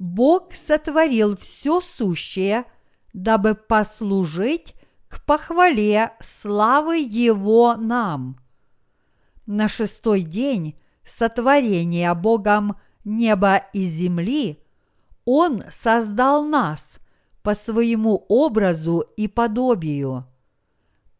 Бог 0.00 0.54
сотворил 0.54 1.36
все 1.36 1.78
сущее, 1.78 2.64
дабы 3.12 3.54
послужить 3.54 4.74
к 5.08 5.22
похвале 5.26 6.12
славы 6.20 6.96
Его 7.00 7.76
нам. 7.76 8.40
На 9.44 9.68
шестой 9.68 10.22
день 10.22 10.80
сотворения 11.04 12.14
Богом 12.14 12.76
неба 13.04 13.56
и 13.74 13.84
земли 13.84 14.64
Он 15.26 15.64
создал 15.68 16.46
нас 16.46 16.98
по 17.42 17.52
своему 17.52 18.24
образу 18.30 19.00
и 19.18 19.28
подобию. 19.28 20.26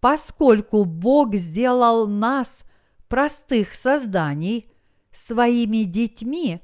Поскольку 0.00 0.86
Бог 0.86 1.34
сделал 1.34 2.08
нас, 2.08 2.62
простых 3.08 3.74
созданий, 3.74 4.72
своими 5.12 5.84
детьми, 5.84 6.62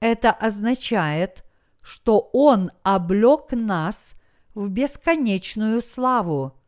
это 0.00 0.32
означает, 0.32 1.44
что 1.82 2.30
Он 2.32 2.70
облек 2.82 3.52
нас 3.52 4.14
в 4.54 4.68
бесконечную 4.68 5.82
славу. 5.82 6.58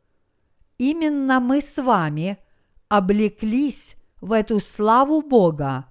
Именно 0.78 1.40
мы 1.40 1.60
с 1.60 1.80
вами 1.80 2.38
облеклись 2.88 3.96
в 4.20 4.32
эту 4.32 4.60
славу 4.60 5.22
Бога. 5.22 5.86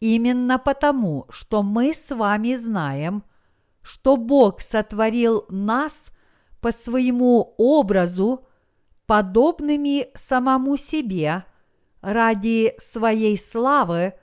Именно 0.00 0.58
потому, 0.58 1.26
что 1.30 1.62
мы 1.62 1.94
с 1.94 2.14
вами 2.14 2.56
знаем, 2.56 3.24
что 3.82 4.16
Бог 4.16 4.60
сотворил 4.60 5.46
нас 5.48 6.10
по 6.60 6.72
своему 6.72 7.54
образу 7.56 8.46
подобными 9.06 10.08
самому 10.14 10.76
себе 10.76 11.44
ради 12.00 12.74
своей 12.78 13.38
славы, 13.38 14.14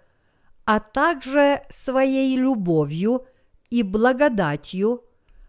а 0.65 0.79
также 0.79 1.63
своей 1.69 2.37
любовью 2.37 3.25
и 3.71 3.81
благодатью, 3.81 5.03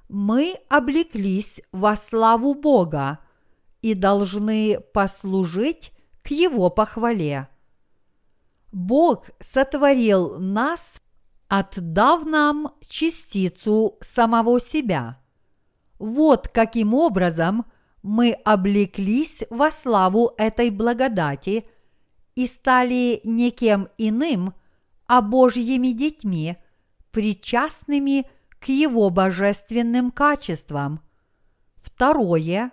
мы 0.08 0.56
облеклись 0.70 1.60
во 1.72 1.96
славу 1.96 2.54
Бога 2.54 3.18
и 3.82 3.94
должны 3.94 4.80
послужить 4.94 5.92
к 6.22 6.28
Его 6.30 6.70
похвале. 6.70 7.48
Бог 8.70 9.26
сотворил 9.40 10.38
нас, 10.38 11.00
отдав 11.48 12.24
нам 12.24 12.72
частицу 12.88 13.98
самого 14.00 14.60
себя. 14.60 15.18
Вот 15.98 16.48
каким 16.48 16.94
образом 16.94 17.66
мы 18.02 18.32
облеклись 18.44 19.44
во 19.50 19.70
славу 19.70 20.32
этой 20.36 20.70
благодати 20.70 21.66
и 22.34 22.46
стали 22.46 23.20
никем 23.24 23.88
иным, 23.98 24.54
а 25.06 25.20
Божьими 25.20 25.88
детьми, 25.88 26.56
причастными 27.12 28.26
к 28.58 28.68
Его 28.68 29.10
божественным 29.10 30.10
качествам. 30.10 31.00
Второе 31.76 32.72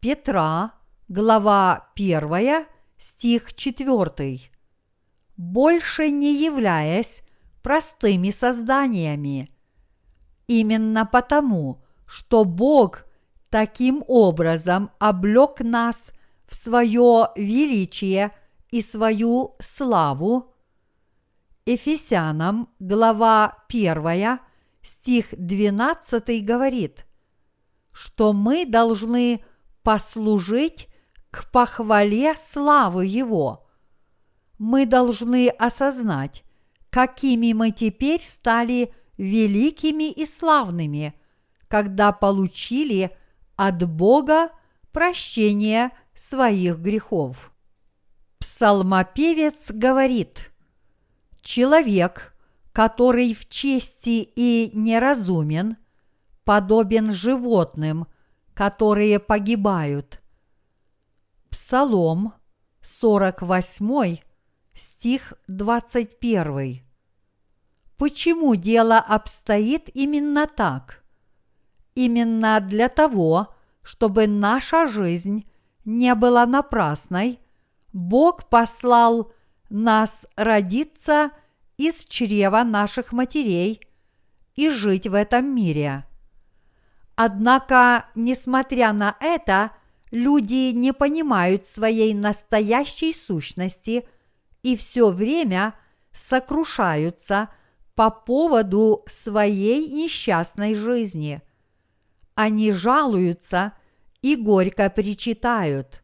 Петра, 0.00 0.72
глава 1.08 1.90
1, 1.94 2.66
стих 2.98 3.54
4. 3.54 4.40
Больше 5.36 6.10
не 6.10 6.34
являясь 6.34 7.22
простыми 7.62 8.30
созданиями. 8.30 9.50
Именно 10.46 11.04
потому, 11.04 11.84
что 12.06 12.44
Бог– 12.44 13.04
таким 13.52 14.02
образом 14.08 14.90
облек 14.98 15.60
нас 15.60 16.10
в 16.48 16.56
свое 16.56 17.28
величие 17.36 18.32
и 18.70 18.80
свою 18.80 19.56
славу. 19.60 20.51
Ефесянам, 21.66 22.68
глава 22.78 23.64
1, 23.68 24.40
стих 24.82 25.26
12 25.32 26.44
говорит, 26.44 27.06
что 27.92 28.32
мы 28.32 28.66
должны 28.66 29.44
послужить 29.82 30.88
к 31.30 31.50
похвале 31.50 32.34
славы 32.36 33.06
Его. 33.06 33.68
Мы 34.58 34.86
должны 34.86 35.48
осознать, 35.48 36.44
какими 36.90 37.52
мы 37.52 37.70
теперь 37.70 38.20
стали 38.20 38.94
великими 39.16 40.10
и 40.10 40.26
славными, 40.26 41.14
когда 41.68 42.12
получили– 42.12 43.10
от 43.56 43.88
Бога 43.88 44.50
прощение 44.92 45.90
своих 46.14 46.78
грехов. 46.78 47.52
Псалмопевец 48.38 49.70
говорит, 49.70 50.51
человек, 51.42 52.34
который 52.72 53.34
в 53.34 53.48
чести 53.48 54.28
и 54.34 54.70
неразумен, 54.72 55.76
подобен 56.44 57.12
животным, 57.12 58.06
которые 58.54 59.18
погибают. 59.18 60.20
Псалом 61.50 62.34
48, 62.80 64.18
стих 64.74 65.34
21. 65.48 66.82
Почему 67.98 68.56
дело 68.56 68.98
обстоит 68.98 69.88
именно 69.94 70.46
так? 70.46 71.04
Именно 71.94 72.58
для 72.60 72.88
того, 72.88 73.54
чтобы 73.82 74.26
наша 74.26 74.88
жизнь 74.88 75.46
не 75.84 76.14
была 76.14 76.46
напрасной, 76.46 77.38
Бог 77.92 78.48
послал 78.48 79.32
нас 79.72 80.26
родиться 80.36 81.30
из 81.76 82.04
чрева 82.04 82.62
наших 82.62 83.12
матерей 83.12 83.80
и 84.54 84.68
жить 84.68 85.06
в 85.06 85.14
этом 85.14 85.54
мире. 85.54 86.04
Однако, 87.14 88.06
несмотря 88.14 88.92
на 88.92 89.16
это, 89.20 89.72
люди 90.10 90.72
не 90.72 90.92
понимают 90.92 91.66
своей 91.66 92.14
настоящей 92.14 93.12
сущности 93.12 94.06
и 94.62 94.76
все 94.76 95.10
время 95.10 95.74
сокрушаются 96.12 97.48
по 97.94 98.10
поводу 98.10 99.04
своей 99.06 99.88
несчастной 99.88 100.74
жизни– 100.74 101.42
они 102.34 102.72
жалуются 102.72 103.72
и 104.22 104.36
горько 104.36 104.88
причитают. 104.90 106.02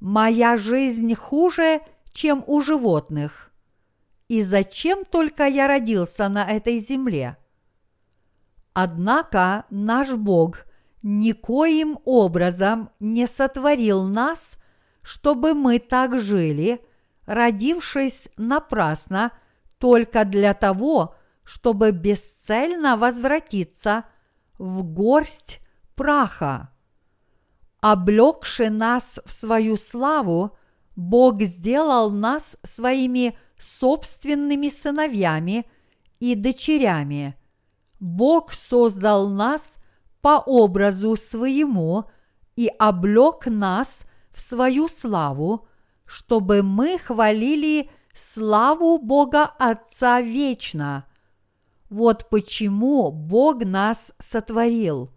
Моя 0.00 0.56
жизнь 0.56 1.14
хуже, 1.14 1.80
чем 2.14 2.42
у 2.46 2.62
животных. 2.62 3.50
И 4.28 4.42
зачем 4.42 5.04
только 5.04 5.44
я 5.46 5.66
родился 5.68 6.28
на 6.30 6.50
этой 6.50 6.78
земле? 6.78 7.36
Однако 8.72 9.66
наш 9.68 10.12
Бог 10.12 10.64
никоим 11.02 11.98
образом 12.04 12.90
не 13.00 13.26
сотворил 13.26 14.04
нас, 14.04 14.56
чтобы 15.02 15.52
мы 15.52 15.78
так 15.78 16.18
жили, 16.18 16.80
родившись 17.26 18.30
напрасно 18.38 19.32
только 19.78 20.24
для 20.24 20.54
того, 20.54 21.14
чтобы 21.42 21.90
бесцельно 21.90 22.96
возвратиться 22.96 24.04
в 24.56 24.82
горсть 24.82 25.60
праха. 25.94 26.70
Облекши 27.80 28.70
нас 28.70 29.20
в 29.26 29.32
свою 29.32 29.76
славу, 29.76 30.56
Бог 30.96 31.42
сделал 31.42 32.10
нас 32.10 32.56
своими 32.62 33.36
собственными 33.58 34.68
сыновьями 34.68 35.66
и 36.20 36.34
дочерями. 36.34 37.36
Бог 38.00 38.52
создал 38.52 39.28
нас 39.28 39.76
по 40.20 40.42
образу 40.44 41.16
своему 41.16 42.04
и 42.56 42.70
облек 42.78 43.46
нас 43.46 44.06
в 44.32 44.40
свою 44.40 44.88
славу, 44.88 45.66
чтобы 46.06 46.62
мы 46.62 46.98
хвалили 46.98 47.90
славу 48.14 48.98
Бога 48.98 49.44
Отца 49.58 50.20
вечно. 50.20 51.06
Вот 51.90 52.28
почему 52.30 53.10
Бог 53.10 53.64
нас 53.64 54.12
сотворил. 54.18 55.10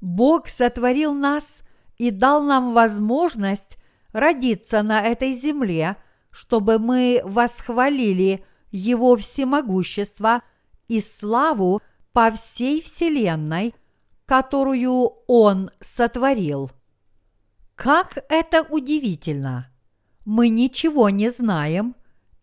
Бог 0.00 0.48
сотворил 0.48 1.14
нас 1.14 1.62
и 1.96 2.10
дал 2.10 2.42
нам 2.42 2.72
возможность 2.74 3.78
родиться 4.12 4.82
на 4.82 5.02
этой 5.02 5.32
земле, 5.32 5.96
чтобы 6.30 6.78
мы 6.78 7.20
восхвалили 7.24 8.44
Его 8.70 9.16
всемогущество 9.16 10.42
и 10.88 11.00
славу 11.00 11.82
по 12.12 12.30
всей 12.30 12.80
Вселенной, 12.80 13.74
которую 14.26 15.12
Он 15.26 15.70
сотворил. 15.80 16.70
Как 17.74 18.18
это 18.28 18.62
удивительно! 18.62 19.70
Мы 20.24 20.48
ничего 20.48 21.08
не 21.08 21.30
знаем, 21.30 21.94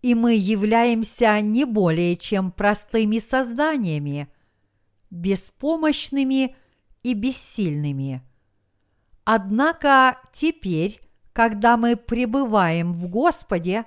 и 0.02 0.16
мы 0.16 0.34
являемся 0.36 1.40
не 1.42 1.66
более 1.66 2.16
чем 2.16 2.52
простыми 2.52 3.20
созданиями, 3.20 4.28
беспомощными 5.12 6.56
и 7.04 7.14
бессильными. 7.14 8.24
Однако 9.24 10.20
теперь, 10.32 11.02
когда 11.36 11.76
мы 11.76 11.98
пребываем 11.98 12.94
в 12.94 13.10
Господе, 13.10 13.84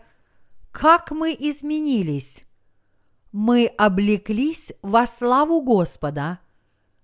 как 0.71 1.11
мы 1.13 1.31
изменились! 1.33 2.45
Мы 3.33 3.73
облеклись 3.79 4.75
во 4.83 5.07
славу 5.07 5.63
Господа, 5.63 6.41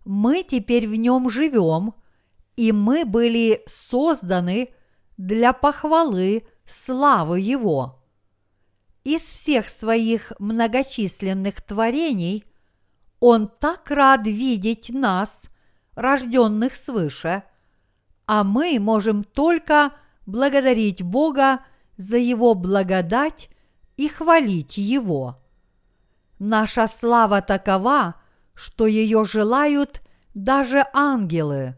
мы 0.05 0.43
теперь 0.43 0.87
в 0.87 0.97
нем 0.97 1.31
живем, 1.31 1.95
и 2.57 2.73
мы 2.73 3.07
были 3.07 3.63
созданы 3.67 4.69
для 5.17 5.55
похвалы 5.55 6.47
славы 6.67 7.41
Его. 7.41 8.03
Из 9.03 9.23
всех 9.23 9.71
своих 9.71 10.33
многочисленных 10.39 11.63
творений 11.63 12.45
Он 13.19 13.49
так 13.49 13.91
рад 13.91 14.27
видеть 14.27 14.91
нас, 14.91 15.49
рожденных 15.95 16.77
свыше, 16.77 17.45
а 18.27 18.45
мы 18.45 18.79
можем 18.79 19.25
только 19.25 19.95
благодарить 20.27 21.03
Бога 21.03 21.61
за 21.97 22.17
Его 22.19 22.55
благодать 22.55 23.51
и 23.97 24.09
хвалить 24.09 24.77
Его. 24.77 25.41
Наша 26.39 26.87
слава 26.87 27.41
такова, 27.43 28.17
что 28.55 28.87
ее 28.87 29.25
желают 29.25 30.03
даже 30.35 30.85
ангелы. 30.93 31.77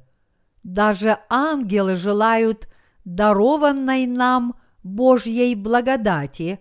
Даже 0.63 1.19
ангелы 1.29 1.97
желают 1.97 2.69
дарованной 3.05 4.07
нам 4.07 4.57
Божьей 4.83 5.55
благодати, 5.55 6.61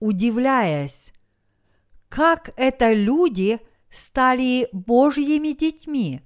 удивляясь, 0.00 1.12
как 2.08 2.50
это 2.56 2.92
люди 2.92 3.60
стали 3.90 4.68
Божьими 4.72 5.52
детьми, 5.52 6.22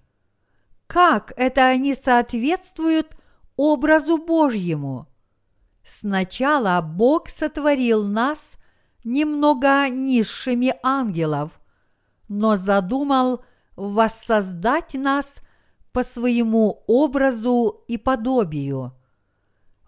как 0.87 1.33
это 1.37 1.67
они 1.67 1.95
соответствуют 1.95 3.18
образу 3.59 4.19
Божьему. 4.19 5.09
Сначала 5.85 6.81
Бог 6.81 7.29
сотворил 7.29 8.05
нас 8.05 8.57
немного 9.05 9.89
низшими 9.91 10.75
ангелов, 10.83 11.61
но 12.29 12.57
задумал 12.57 13.45
воссоздать 13.75 14.95
нас 14.95 15.41
по 15.93 16.05
своему 16.05 16.85
образу 16.87 17.85
и 17.89 17.99
подобию. 17.99 18.93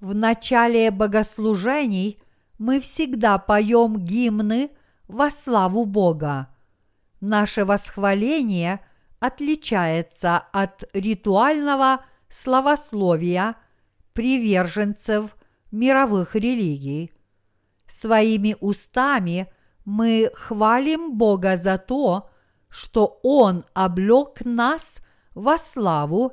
В 0.00 0.14
начале 0.14 0.90
богослужений 0.90 2.20
мы 2.58 2.80
всегда 2.80 3.38
поем 3.38 3.98
гимны 3.98 4.70
во 5.06 5.30
славу 5.30 5.84
Бога. 5.84 6.48
Наше 7.20 7.64
восхваление 7.64 8.80
отличается 9.20 10.38
от 10.38 10.84
ритуального 10.92 12.04
славословия 12.30 13.56
приверженцев 14.12 15.36
мировых 15.70 16.34
религий. 16.34 17.12
Своими 17.86 18.56
устами 18.60 19.52
мы 19.84 20.30
хвалим 20.34 21.18
Бога 21.18 21.56
за 21.56 21.76
то, 21.76 22.30
что 22.68 23.18
Он 23.22 23.64
облег 23.74 24.44
нас 24.44 25.00
во 25.34 25.58
славу 25.58 26.32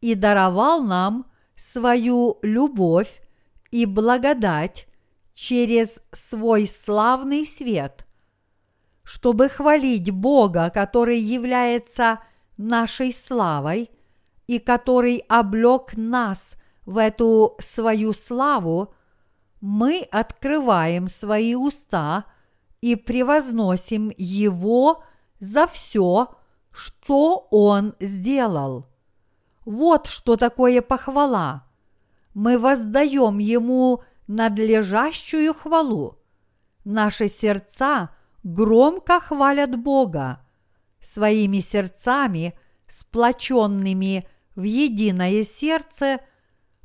и 0.00 0.14
даровал 0.14 0.82
нам 0.82 1.30
свою 1.56 2.38
любовь 2.42 3.22
и 3.70 3.86
благодать 3.86 4.86
через 5.34 6.02
свой 6.12 6.66
славный 6.66 7.46
свет. 7.46 8.06
Чтобы 9.02 9.48
хвалить 9.48 10.10
Бога, 10.10 10.70
который 10.70 11.18
является 11.18 12.20
нашей 12.56 13.12
славой 13.12 13.90
и 14.50 14.58
который 14.58 15.18
облег 15.28 15.96
нас 15.96 16.56
в 16.84 16.98
эту 16.98 17.54
свою 17.60 18.12
славу, 18.12 18.92
мы 19.60 20.08
открываем 20.10 21.06
свои 21.06 21.54
уста 21.54 22.24
и 22.80 22.96
превозносим 22.96 24.12
Его 24.16 25.04
за 25.38 25.68
все, 25.68 26.34
что 26.72 27.46
Он 27.52 27.94
сделал. 28.00 28.88
Вот 29.64 30.08
что 30.08 30.36
такое 30.36 30.82
похвала. 30.82 31.62
Мы 32.34 32.58
воздаем 32.58 33.38
Ему 33.38 34.02
надлежащую 34.26 35.54
хвалу. 35.54 36.18
Наши 36.84 37.28
сердца 37.28 38.10
громко 38.42 39.20
хвалят 39.20 39.78
Бога. 39.78 40.40
Своими 41.00 41.60
сердцами, 41.60 42.58
сплоченными 42.88 44.26
в 44.54 44.62
единое 44.62 45.44
сердце, 45.44 46.20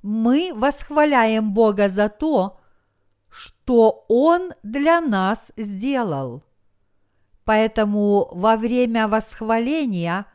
мы 0.01 0.51
восхваляем 0.53 1.53
Бога 1.53 1.89
за 1.89 2.09
то, 2.09 2.59
что 3.29 4.05
Он 4.07 4.53
для 4.63 5.01
нас 5.01 5.51
сделал. 5.57 6.43
Поэтому 7.43 8.29
во 8.31 8.57
время 8.57 9.07
восхваления 9.07 10.25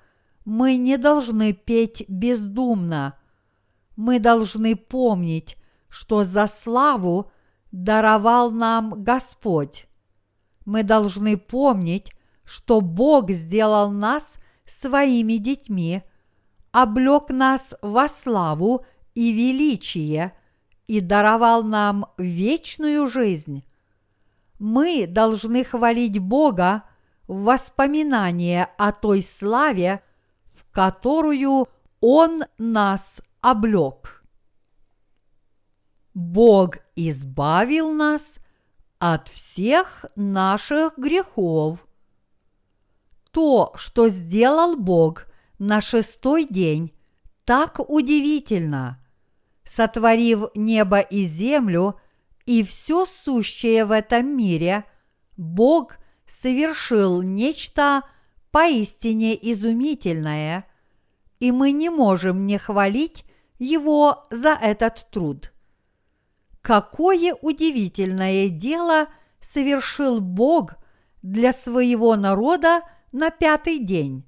мы 0.45 0.77
не 0.77 0.97
должны 0.97 1.53
петь 1.53 2.05
бездумно. 2.09 3.19
Мы 3.97 4.19
должны 4.19 4.77
помнить, 4.77 5.57
что 5.89 6.25
за 6.25 6.47
славу 6.47 7.31
даровал 7.73 8.51
нам 8.51 9.03
Господь. 9.03 9.87
Мы 10.65 10.83
должны 10.83 11.37
помнить, 11.37 12.13
что 12.45 12.81
Бог 12.81 13.31
сделал 13.31 13.91
нас 13.91 14.39
своими 14.67 15.35
детьми, 15.35 16.03
облег 16.73 17.31
нас 17.31 17.75
во 17.83 18.09
славу 18.09 18.85
и 19.15 19.33
величие 19.33 20.35
и 20.87 21.01
даровал 21.01 21.63
нам 21.63 22.07
вечную 22.19 23.07
жизнь. 23.07 23.65
Мы 24.59 25.07
должны 25.07 25.65
хвалить 25.65 26.19
Бога 26.19 26.85
в 27.27 27.45
воспоминание 27.45 28.69
о 28.77 28.93
той 28.93 29.23
славе, 29.23 30.03
в 30.53 30.71
которую 30.71 31.69
Он 32.01 32.45
нас 32.59 33.23
облег. 33.41 34.25
Бог 36.13 36.79
избавил 36.97 37.93
нас 37.93 38.39
от 38.99 39.29
всех 39.29 40.05
наших 40.17 40.99
грехов. 40.99 41.87
То, 43.31 43.73
что 43.77 44.09
сделал 44.09 44.77
Бог 44.77 45.30
на 45.61 45.81
шестой 45.81 46.47
день, 46.47 46.93
так 47.45 47.79
удивительно. 47.79 48.99
Сотворив 49.65 50.47
небо 50.57 50.99
и 50.99 51.25
землю 51.25 52.01
и 52.47 52.65
все 52.65 53.05
сущее 53.07 53.85
в 53.85 53.93
этом 53.93 54.37
мире, 54.37 54.85
Бог 55.37 55.97
совершил 56.27 57.23
нечто 57.23 58.03
поистине 58.51 59.39
изумительное, 59.53 60.65
и 61.39 61.53
мы 61.53 61.73
не 61.73 61.91
можем 61.91 62.47
не 62.47 62.59
хвалить 62.59 63.25
его 63.59 64.25
за 64.31 64.55
этот 64.55 65.09
труд. 65.11 65.53
какое 66.63 67.35
удивительное 67.35 68.49
дело 68.49 69.09
совершил 69.41 70.21
Бог 70.21 70.75
для 71.23 71.53
своего 71.53 72.17
народа 72.17 72.83
на 73.13 73.31
пятый 73.31 73.79
день. 73.79 74.25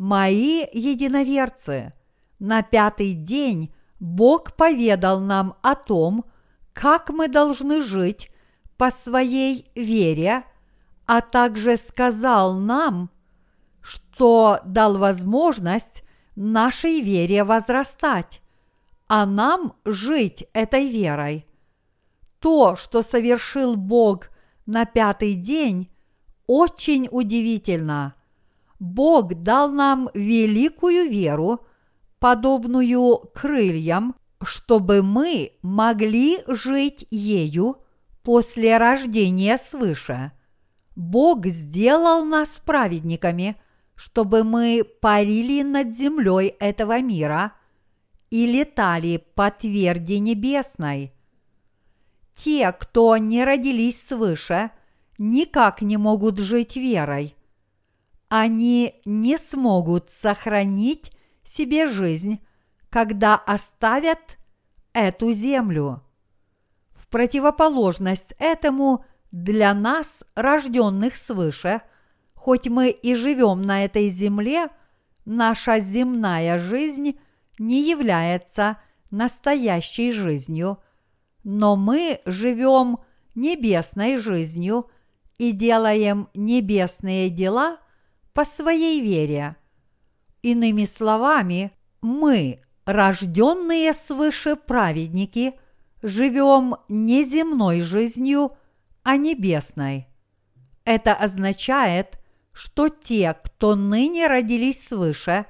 Мои 0.00 0.64
единоверцы, 0.72 1.92
на 2.38 2.62
пятый 2.62 3.12
день 3.12 3.70
Бог 3.98 4.56
поведал 4.56 5.20
нам 5.20 5.56
о 5.60 5.74
том, 5.74 6.24
как 6.72 7.10
мы 7.10 7.28
должны 7.28 7.82
жить 7.82 8.30
по 8.78 8.90
своей 8.90 9.70
вере, 9.74 10.44
а 11.04 11.20
также 11.20 11.76
сказал 11.76 12.58
нам, 12.58 13.10
что 13.82 14.60
дал 14.64 14.96
возможность 14.96 16.02
нашей 16.34 17.02
вере 17.02 17.44
возрастать, 17.44 18.40
а 19.06 19.26
нам 19.26 19.74
жить 19.84 20.46
этой 20.54 20.88
верой. 20.88 21.46
То, 22.38 22.74
что 22.74 23.02
совершил 23.02 23.76
Бог 23.76 24.30
на 24.64 24.86
пятый 24.86 25.34
день, 25.34 25.90
очень 26.46 27.06
удивительно. 27.10 28.14
Бог 28.80 29.34
дал 29.34 29.70
нам 29.70 30.08
великую 30.14 31.08
веру, 31.10 31.60
подобную 32.18 33.18
крыльям, 33.34 34.16
чтобы 34.42 35.02
мы 35.02 35.52
могли 35.62 36.38
жить 36.48 37.06
ею 37.10 37.76
после 38.22 38.78
рождения 38.78 39.58
свыше. 39.58 40.32
Бог 40.96 41.46
сделал 41.46 42.24
нас 42.24 42.60
праведниками, 42.64 43.60
чтобы 43.94 44.44
мы 44.44 44.82
парили 45.02 45.62
над 45.62 45.94
землей 45.94 46.48
этого 46.58 47.00
мира 47.02 47.52
и 48.30 48.46
летали 48.46 49.22
по 49.34 49.50
тверди 49.50 50.14
небесной. 50.14 51.12
Те, 52.34 52.72
кто 52.72 53.18
не 53.18 53.44
родились 53.44 54.02
свыше, 54.02 54.70
никак 55.18 55.82
не 55.82 55.98
могут 55.98 56.38
жить 56.38 56.76
верой. 56.76 57.36
Они 58.30 58.94
не 59.04 59.36
смогут 59.36 60.12
сохранить 60.12 61.10
себе 61.42 61.86
жизнь, 61.86 62.38
когда 62.88 63.34
оставят 63.34 64.38
эту 64.92 65.32
землю. 65.32 66.04
В 66.92 67.08
противоположность 67.08 68.34
этому 68.38 69.04
для 69.32 69.74
нас, 69.74 70.22
рожденных 70.36 71.16
свыше, 71.16 71.82
хоть 72.34 72.68
мы 72.68 72.90
и 72.90 73.16
живем 73.16 73.62
на 73.62 73.84
этой 73.84 74.08
земле, 74.10 74.68
наша 75.24 75.80
земная 75.80 76.56
жизнь 76.56 77.18
не 77.58 77.82
является 77.82 78.78
настоящей 79.10 80.12
жизнью, 80.12 80.78
но 81.42 81.74
мы 81.74 82.20
живем 82.26 83.00
небесной 83.34 84.18
жизнью 84.18 84.88
и 85.36 85.50
делаем 85.50 86.28
небесные 86.34 87.28
дела 87.28 87.78
по 88.32 88.44
своей 88.44 89.00
вере. 89.00 89.56
Иными 90.42 90.84
словами, 90.84 91.72
мы, 92.00 92.62
рожденные 92.84 93.92
свыше 93.92 94.56
праведники, 94.56 95.54
живем 96.02 96.76
не 96.88 97.24
земной 97.24 97.82
жизнью, 97.82 98.56
а 99.02 99.16
небесной. 99.16 100.06
Это 100.84 101.14
означает, 101.14 102.18
что 102.52 102.88
те, 102.88 103.36
кто 103.44 103.74
ныне 103.74 104.26
родились 104.26 104.86
свыше, 104.86 105.46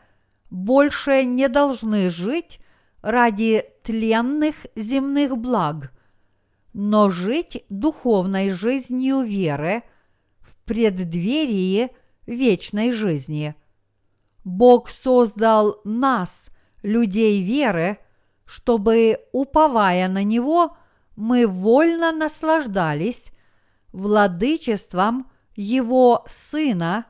больше 0.51 1.25
не 1.25 1.49
должны 1.49 2.11
жить 2.11 2.61
ради 3.03 3.65
тленных 3.83 4.67
земных 4.75 5.39
благ, 5.39 5.93
но 6.73 7.11
жить 7.11 7.65
духовной 7.69 8.51
жизнью 8.51 9.23
веры 9.23 9.83
в 10.41 10.57
преддверии 10.65 11.91
вечной 12.31 12.93
жизни. 12.93 13.55
Бог 14.45 14.89
создал 14.89 15.81
нас, 15.85 16.49
людей 16.83 17.43
веры, 17.43 17.99
чтобы, 18.47 19.19
уповая 19.33 20.09
на 20.09 20.23
Него, 20.23 20.77
мы 21.17 21.47
вольно 21.47 22.13
наслаждались 22.13 23.33
владычеством 23.93 25.31
Его 25.55 26.25
Сына 26.27 27.07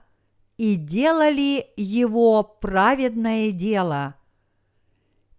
и 0.57 0.75
делали 0.75 1.67
Его 1.77 2.43
праведное 2.43 3.53
дело. 3.53 4.17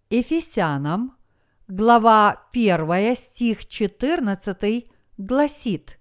Ефесянам, 0.10 1.16
глава 1.68 2.48
1, 2.54 3.16
стих 3.16 3.68
14 3.68 4.86
гласит 5.18 5.98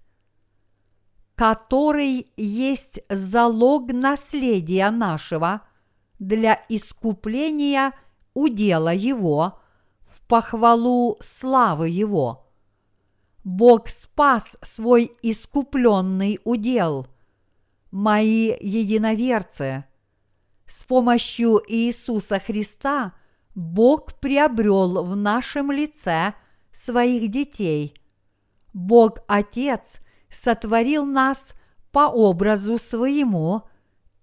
который 1.35 2.31
есть 2.37 3.01
залог 3.09 3.91
наследия 3.93 4.91
нашего 4.91 5.61
для 6.19 6.63
искупления 6.69 7.93
удела 8.33 8.93
Его 8.93 9.59
в 10.01 10.21
похвалу 10.27 11.17
славы 11.19 11.89
Его. 11.89 12.47
Бог 13.43 13.89
спас 13.89 14.57
свой 14.61 15.11
искупленный 15.23 16.39
удел. 16.43 17.07
Мои 17.89 18.55
единоверцы, 18.61 19.85
с 20.67 20.83
помощью 20.83 21.61
Иисуса 21.67 22.39
Христа 22.39 23.13
Бог 23.55 24.19
приобрел 24.19 25.03
в 25.03 25.15
нашем 25.15 25.71
лице 25.71 26.33
своих 26.71 27.29
детей. 27.29 27.95
Бог 28.73 29.17
Отец– 29.27 29.99
сотворил 30.31 31.05
нас 31.05 31.53
по 31.91 32.07
образу 32.07 32.77
своему, 32.77 33.63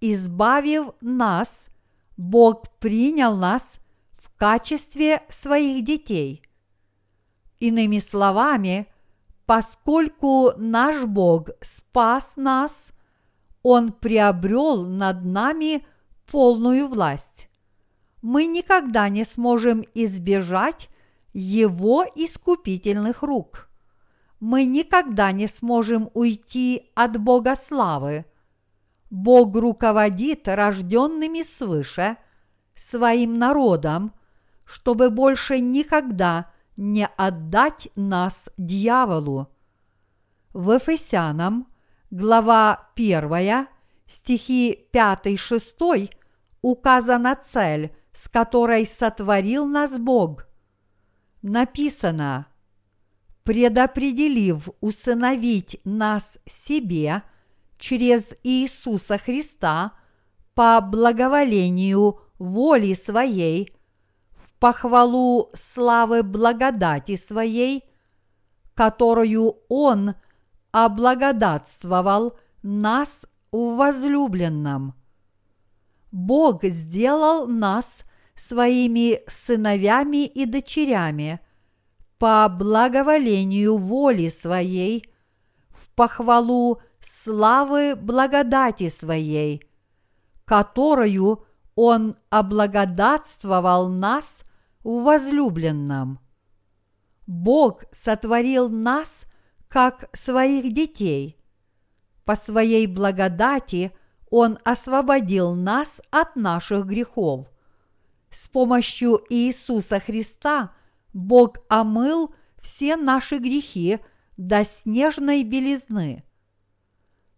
избавив 0.01 0.91
нас, 1.01 1.69
Бог 2.17 2.69
принял 2.79 3.37
нас 3.37 3.75
в 4.11 4.35
качестве 4.35 5.23
своих 5.29 5.85
детей. 5.85 6.43
Иными 7.59 7.99
словами, 7.99 8.87
поскольку 9.45 10.53
наш 10.57 11.05
Бог 11.05 11.49
спас 11.61 12.35
нас, 12.35 12.91
Он 13.61 13.91
приобрел 13.91 14.85
над 14.85 15.23
нами 15.23 15.85
полную 16.25 16.87
власть. 16.87 17.49
Мы 18.21 18.47
никогда 18.47 19.09
не 19.09 19.23
сможем 19.23 19.85
избежать 19.93 20.89
Его 21.33 22.03
искупительных 22.15 23.21
рук– 23.21 23.67
мы 24.39 24.65
никогда 24.65 25.31
не 25.31 25.47
сможем 25.47 26.09
уйти 26.13 26.91
от 26.95 27.19
Бога 27.19 27.55
славы. 27.55 28.25
Бог 29.09 29.55
руководит 29.55 30.47
рожденными 30.47 31.41
свыше 31.41 32.17
своим 32.75 33.37
народом, 33.37 34.13
чтобы 34.65 35.09
больше 35.09 35.59
никогда 35.59 36.51
не 36.77 37.05
отдать 37.17 37.89
нас 37.95 38.49
дьяволу. 38.57 39.49
В 40.53 40.71
Ефесянам, 40.71 41.67
глава 42.09 42.89
1, 42.95 43.67
стихи 44.07 44.87
5-6 44.93 46.11
указана 46.61 47.35
цель, 47.35 47.93
с 48.13 48.29
которой 48.29 48.85
сотворил 48.85 49.65
нас 49.65 49.97
Бог. 49.97 50.47
Написано– 51.41 52.47
предопределив 53.49 54.69
усыновить 54.79 55.81
нас 55.83 56.37
себе 56.45 57.23
через 57.79 58.35
Иисуса 58.43 59.17
Христа 59.17 59.93
по 60.53 60.79
благоволению 60.81 62.19
воли 62.37 62.93
своей, 62.93 63.73
в 64.37 64.53
похвалу 64.59 65.49
славы 65.55 66.21
благодати 66.21 67.15
своей, 67.15 67.85
которую 68.75 69.55
Он 69.67 70.13
облагодатствовал 70.71 72.37
нас 72.61 73.25
в 73.51 73.77
возлюбленном. 73.77 74.93
Бог 76.11 76.63
сделал 76.65 77.47
нас 77.47 78.03
своими 78.35 79.27
сыновями 79.27 80.27
и 80.27 80.45
дочерями– 80.45 81.39
по 82.19 82.49
благоволению 82.49 83.77
воли 83.77 84.27
своей, 84.27 85.09
в 85.69 85.89
похвалу 85.91 86.81
славы 86.99 87.95
благодати 87.95 88.89
своей, 88.89 89.63
которую 90.43 91.45
Он 91.75 92.17
облагодатствовал 92.29 93.87
нас 93.87 94.43
в 94.83 95.03
возлюбленном. 95.03 96.19
Бог 97.25 97.85
сотворил 97.91 98.67
нас 98.69 99.23
как 99.69 100.09
своих 100.13 100.73
детей. 100.73 101.37
По 102.25 102.35
своей 102.35 102.85
благодати 102.85 103.93
Он 104.29 104.59
освободил 104.65 105.55
нас 105.55 106.01
от 106.11 106.35
наших 106.35 106.85
грехов. 106.85 107.47
С 108.29 108.49
помощью 108.49 109.23
Иисуса 109.29 110.01
Христа– 110.01 110.73
Бог 111.19 111.57
омыл 111.67 112.33
все 112.59 112.95
наши 112.95 113.39
грехи 113.39 113.99
до 114.37 114.63
снежной 114.63 115.43
белизны. 115.43 116.23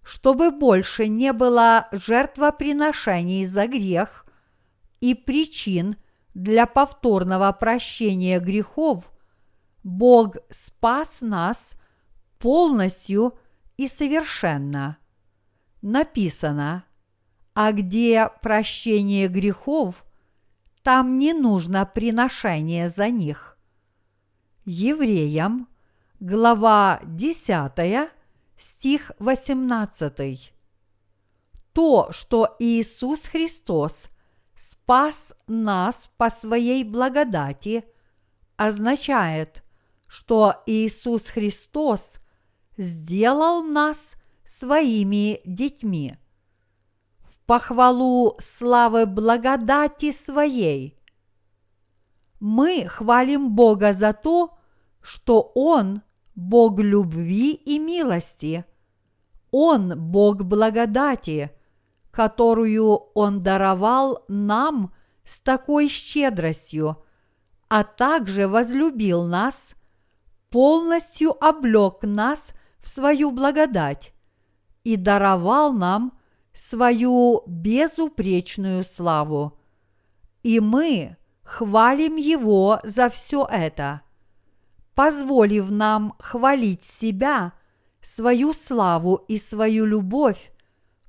Чтобы 0.03 0.51
больше 0.51 1.07
не 1.07 1.33
было 1.33 1.87
жертвоприношений 1.91 3.45
за 3.45 3.65
грех 3.65 4.27
и 4.99 5.15
причин 5.15 5.95
для 6.35 6.67
повторного 6.67 7.51
прощения 7.53 8.39
грехов, 8.39 9.11
Бог 9.83 10.37
спас 10.51 11.21
нас 11.21 11.73
полностью 12.37 13.33
и 13.77 13.87
совершенно. 13.87 14.97
Написано, 15.81 16.85
а 17.55 17.71
где 17.71 18.29
прощение 18.43 19.27
грехов, 19.27 20.05
там 20.83 21.17
не 21.17 21.33
нужно 21.33 21.87
приношение 21.87 22.87
за 22.87 23.09
них. 23.09 23.57
Евреям, 24.63 25.67
глава 26.19 27.01
10, 27.03 28.11
стих 28.59 29.11
18. 29.17 30.53
То, 31.73 32.11
что 32.11 32.55
Иисус 32.59 33.23
Христос 33.23 34.05
спас 34.55 35.33
нас 35.47 36.11
по 36.15 36.29
своей 36.29 36.83
благодати, 36.83 37.85
означает, 38.55 39.63
что 40.07 40.61
Иисус 40.67 41.31
Христос 41.31 42.17
сделал 42.77 43.63
нас 43.63 44.13
своими 44.45 45.41
детьми. 45.43 46.17
В 47.23 47.39
похвалу 47.47 48.35
славы 48.39 49.07
благодати 49.07 50.11
своей 50.11 51.00
мы 52.41 52.87
хвалим 52.87 53.51
Бога 53.51 53.93
за 53.93 54.13
то, 54.13 54.57
что 54.99 55.51
Он– 55.55 56.01
Бог 56.35 56.79
любви 56.79 57.53
и 57.53 57.77
милости. 57.77 58.65
Он– 59.51 59.93
Бог 60.11 60.43
благодати, 60.43 61.51
которую 62.09 62.95
Он 63.13 63.43
даровал 63.43 64.25
нам 64.27 64.91
с 65.23 65.39
такой 65.39 65.87
щедростью, 65.87 67.03
а 67.69 67.83
также 67.83 68.47
возлюбил 68.47 69.25
нас, 69.25 69.75
полностью 70.49 71.31
облег 71.43 72.01
нас 72.01 72.53
в 72.79 72.87
свою 72.87 73.29
благодать 73.29 74.13
и 74.83 74.95
даровал 74.95 75.73
нам 75.73 76.17
свою 76.53 77.43
безупречную 77.45 78.83
славу. 78.83 79.59
И 80.41 80.59
мы 80.59 81.17
хвалим 81.51 82.15
Его 82.15 82.79
за 82.83 83.09
все 83.09 83.45
это, 83.45 84.01
позволив 84.95 85.69
нам 85.69 86.13
хвалить 86.17 86.85
себя, 86.85 87.51
свою 88.01 88.53
славу 88.53 89.15
и 89.27 89.37
свою 89.37 89.85
любовь, 89.85 90.53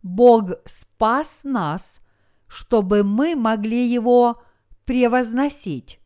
Бог 0.02 0.50
спас 0.64 1.42
нас, 1.44 2.00
чтобы 2.48 3.04
мы 3.04 3.36
могли 3.36 3.86
Его 3.86 4.42
превозносить. 4.84 6.00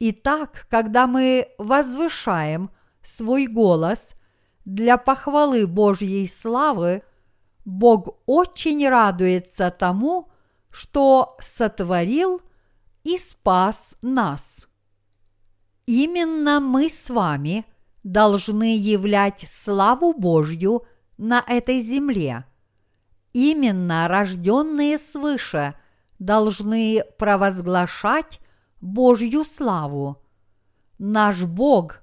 Итак, 0.00 0.66
когда 0.68 1.06
мы 1.06 1.48
возвышаем 1.56 2.70
свой 3.00 3.46
голос 3.46 4.14
для 4.64 4.98
похвалы 4.98 5.68
Божьей 5.68 6.26
славы, 6.26 7.04
Бог 7.64 8.18
очень 8.26 8.88
радуется 8.88 9.70
тому, 9.70 10.32
что 10.68 11.36
сотворил 11.40 12.40
и 13.06 13.18
спас 13.18 13.96
нас. 14.02 14.68
Именно 15.86 16.58
мы 16.58 16.90
с 16.90 17.08
вами 17.08 17.64
должны 18.02 18.76
являть 18.76 19.46
славу 19.48 20.12
Божью 20.12 20.82
на 21.16 21.40
этой 21.46 21.80
земле. 21.80 22.46
Именно 23.32 24.08
рожденные 24.08 24.98
свыше 24.98 25.74
должны 26.18 27.04
провозглашать 27.16 28.40
Божью 28.80 29.44
славу. 29.44 30.20
Наш 30.98 31.44
Бог 31.44 32.02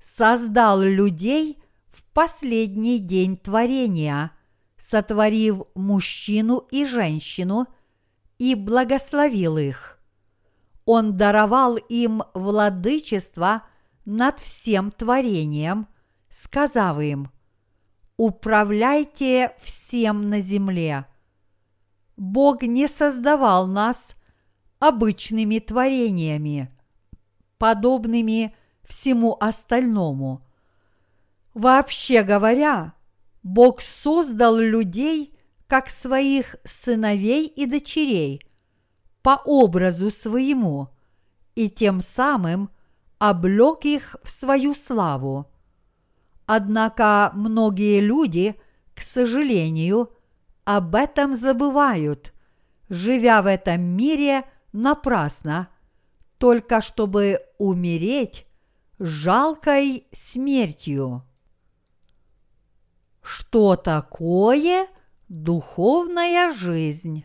создал 0.00 0.80
людей 0.80 1.62
в 1.90 2.02
последний 2.14 2.98
день 2.98 3.36
творения, 3.36 4.30
сотворив 4.78 5.64
мужчину 5.74 6.66
и 6.70 6.86
женщину 6.86 7.66
и 8.38 8.54
благословил 8.54 9.58
их. 9.58 9.99
Он 10.92 11.16
даровал 11.16 11.76
им 11.76 12.24
владычество 12.34 13.62
над 14.04 14.40
всем 14.40 14.90
творением, 14.90 15.86
сказав 16.30 16.98
им, 16.98 17.30
«Управляйте 18.16 19.54
всем 19.62 20.28
на 20.28 20.40
земле». 20.40 21.06
Бог 22.16 22.62
не 22.62 22.88
создавал 22.88 23.68
нас 23.68 24.16
обычными 24.80 25.60
творениями, 25.60 26.76
подобными 27.56 28.52
всему 28.82 29.36
остальному. 29.38 30.44
Вообще 31.54 32.24
говоря, 32.24 32.94
Бог 33.44 33.80
создал 33.80 34.56
людей 34.56 35.38
как 35.68 35.88
своих 35.88 36.56
сыновей 36.64 37.46
и 37.46 37.66
дочерей– 37.66 38.42
по 39.22 39.40
образу 39.44 40.10
своему 40.10 40.88
и 41.54 41.68
тем 41.68 42.00
самым 42.00 42.70
облег 43.18 43.84
их 43.84 44.16
в 44.22 44.30
свою 44.30 44.74
славу. 44.74 45.50
Однако 46.46 47.30
многие 47.34 48.00
люди, 48.00 48.56
к 48.94 49.02
сожалению, 49.02 50.10
об 50.64 50.94
этом 50.94 51.34
забывают, 51.34 52.32
живя 52.88 53.42
в 53.42 53.46
этом 53.46 53.80
мире 53.80 54.44
напрасно, 54.72 55.68
только 56.38 56.80
чтобы 56.80 57.40
умереть 57.58 58.46
жалкой 58.98 60.06
смертью. 60.12 61.24
Что 63.22 63.76
такое 63.76 64.88
духовная 65.28 66.52
жизнь? 66.52 67.24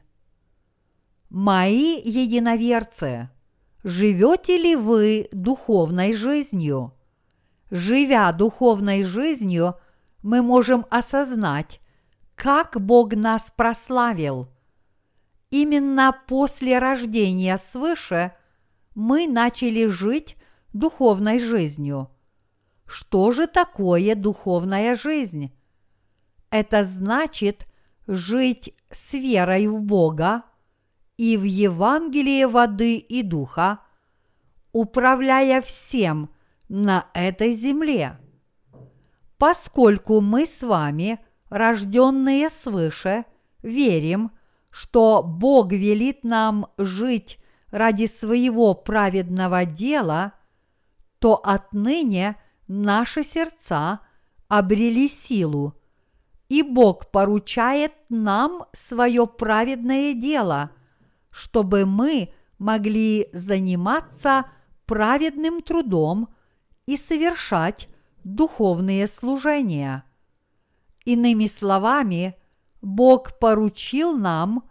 Мои 1.38 2.00
единоверцы, 2.02 3.30
живете 3.84 4.58
ли 4.58 4.78
вы 4.78 5.28
духовной 5.34 6.14
жизнью? 6.14 6.94
Живя 7.70 8.32
духовной 8.32 9.04
жизнью, 9.04 9.76
мы 10.24 10.42
можем 10.42 10.86
осознать, 10.90 11.82
как 12.36 12.80
Бог 12.80 13.16
нас 13.16 13.52
прославил. 13.52 14.48
Именно 15.50 16.18
после 16.26 16.78
рождения 16.78 17.58
свыше 17.58 18.32
мы 18.94 19.28
начали 19.28 19.88
жить 19.88 20.38
духовной 20.72 21.40
жизнью. 21.40 22.12
Что 22.86 23.32
же 23.32 23.48
такое 23.48 24.16
духовная 24.16 24.96
жизнь? 24.96 25.54
Это 26.50 26.86
значит 26.86 27.68
жить 28.08 28.74
с 28.90 29.16
верой 29.16 29.68
в 29.68 29.82
Бога, 29.82 30.46
и 31.18 31.38
в 31.38 31.44
Евангелие 31.44 32.48
воды 32.48 32.98
и 32.98 33.22
духа, 33.22 33.80
управляя 34.72 35.62
всем 35.62 36.30
на 36.68 37.08
этой 37.14 37.54
земле. 37.54 38.20
Поскольку 39.38 40.22
мы 40.22 40.46
с 40.46 40.64
вами, 40.64 41.20
рожденные 41.50 42.50
свыше, 42.50 43.26
верим, 43.62 44.32
что 44.72 45.24
Бог 45.24 45.72
велит 45.72 46.24
нам 46.24 46.68
жить 46.78 47.40
ради 47.72 48.08
своего 48.08 48.74
праведного 48.74 49.66
дела, 49.66 50.34
то 51.20 51.36
отныне 51.36 52.36
наши 52.68 53.24
сердца 53.24 54.02
обрели 54.48 55.08
силу, 55.08 55.76
и 56.50 56.62
Бог 56.62 57.10
поручает 57.10 57.94
нам 58.10 58.66
свое 58.74 59.26
праведное 59.26 60.14
дело– 60.14 60.72
чтобы 61.36 61.86
мы 61.86 62.30
могли 62.60 63.28
заниматься 63.34 64.46
праведным 64.86 65.62
трудом 65.62 66.30
и 66.86 66.96
совершать 66.96 67.90
духовные 68.24 69.06
служения. 69.06 70.06
Иными 71.04 71.48
словами, 71.48 72.36
Бог 72.82 73.38
поручил 73.38 74.18
нам 74.18 74.64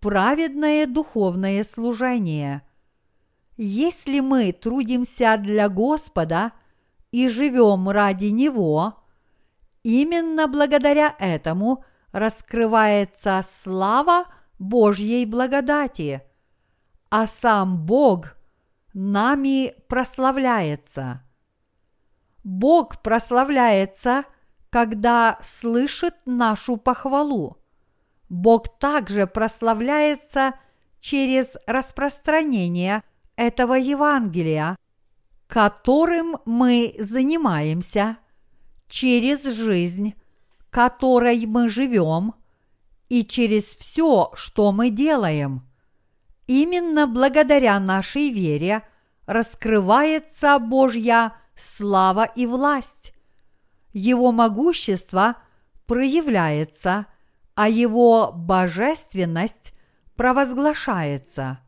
праведное 0.00 0.86
духовное 0.86 1.62
служение. 1.62 2.62
Если 3.58 4.20
мы 4.20 4.52
трудимся 4.52 5.36
для 5.36 5.68
Господа 5.68 6.52
и 7.10 7.28
живем 7.28 7.90
ради 7.90 8.28
Него, 8.28 8.94
именно 9.82 10.48
благодаря 10.48 11.14
этому 11.18 11.84
раскрывается 12.12 13.42
слава 13.44 14.24
Божьей 14.58 15.26
благодати, 15.26 16.22
а 17.10 17.26
сам 17.26 17.86
Бог 17.86 18.36
нами 18.94 19.74
прославляется. 19.88 21.22
Бог 22.42 23.02
прославляется, 23.02 24.24
когда 24.70 25.38
слышит 25.42 26.14
нашу 26.26 26.76
похвалу. 26.76 27.58
Бог 28.28 28.78
также 28.78 29.26
прославляется 29.26 30.54
через 31.00 31.56
распространение 31.66 33.02
этого 33.36 33.74
Евангелия, 33.74 34.76
которым 35.46 36.38
мы 36.44 36.94
занимаемся, 36.98 38.16
через 38.88 39.44
жизнь, 39.44 40.14
которой 40.70 41.46
мы 41.46 41.68
живем, 41.68 42.34
и 43.08 43.24
через 43.24 43.76
все, 43.76 44.30
что 44.34 44.72
мы 44.72 44.90
делаем. 44.90 45.66
Именно 46.46 47.06
благодаря 47.06 47.78
нашей 47.80 48.30
вере 48.30 48.82
раскрывается 49.26 50.58
Божья 50.58 51.32
слава 51.56 52.24
и 52.24 52.46
власть. 52.46 53.12
Его 53.92 54.30
могущество 54.30 55.36
проявляется, 55.86 57.06
а 57.54 57.68
его 57.68 58.32
божественность 58.32 59.72
провозглашается. 60.16 61.60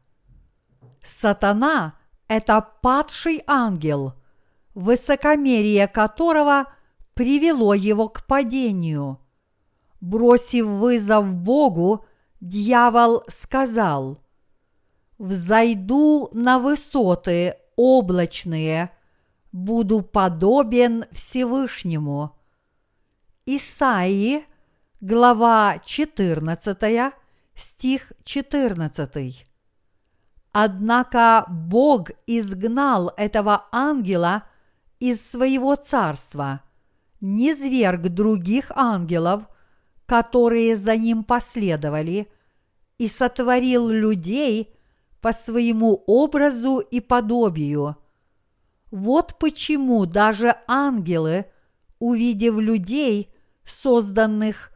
Сатана– 1.03 1.95
это 2.28 2.61
падший 2.82 3.43
ангел, 3.47 4.14
высокомерие 4.74 5.89
которого 5.89 6.66
привело 7.14 7.74
его 7.74 8.09
к 8.09 8.26
падению. 8.26 9.18
Бросив 10.01 10.66
вызов 10.66 11.34
Богу, 11.34 12.05
дьявол 12.40 13.24
сказал– 13.28 14.22
взойду 15.18 16.30
на 16.32 16.59
высоты 16.59 17.57
облачные, 17.76 18.90
буду 19.53 20.03
подобен 20.03 21.05
Всевышнему. 21.11 22.36
Исаии, 23.44 24.44
глава 25.01 25.78
14, 25.84 27.12
стих 27.55 28.12
14. 28.24 29.46
Однако 30.53 31.44
Бог 31.49 32.11
изгнал 32.26 33.12
этого 33.16 33.66
ангела 33.72 34.44
из 34.99 35.28
своего 35.28 35.76
царства, 35.76 36.62
не 37.20 37.53
зверг 37.53 38.03
других 38.09 38.70
ангелов, 38.74 39.49
которые 40.09 40.74
за 40.74 40.96
ним 40.96 41.22
последовали, 41.22 42.26
и 42.98 43.06
сотворил 43.06 43.88
людей– 43.88 44.74
по 45.20 45.32
своему 45.32 46.04
образу 46.06 46.78
и 46.78 47.00
подобию. 47.00 47.96
Вот 48.90 49.38
почему 49.38 50.06
даже 50.06 50.56
ангелы, 50.66 51.46
увидев 51.98 52.59
людей, 52.59 53.34
созданных 53.64 54.72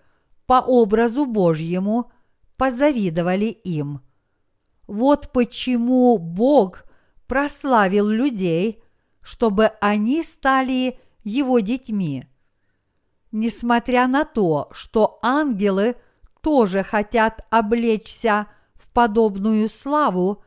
по 0.47 0.61
образу 0.61 1.27
Божьему, 1.27 2.11
позавидовали 2.59 3.47
им. 3.47 4.01
Вот 4.87 5.33
почему 5.33 6.19
Бог 6.19 6.85
прославил 7.27 8.09
людей, 8.09 8.83
чтобы 9.23 9.67
они 9.81 10.23
стали 10.23 10.99
его 11.25 11.61
детьми. 11.61 12.27
Несмотря 13.33 14.07
на 14.07 14.25
то, 14.25 14.69
что 14.73 15.19
ангелы 15.23 15.97
тоже 16.41 16.83
хотят 16.83 17.45
облечься– 17.51 18.47
подобную 18.93 19.69
славу, 19.69 20.43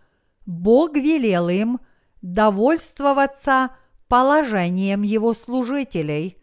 Бог 0.45 0.95
велел 0.95 1.49
им 1.49 1.79
довольствоваться 2.21 3.71
положением 4.07 5.01
его 5.01 5.33
служителей, 5.33 6.37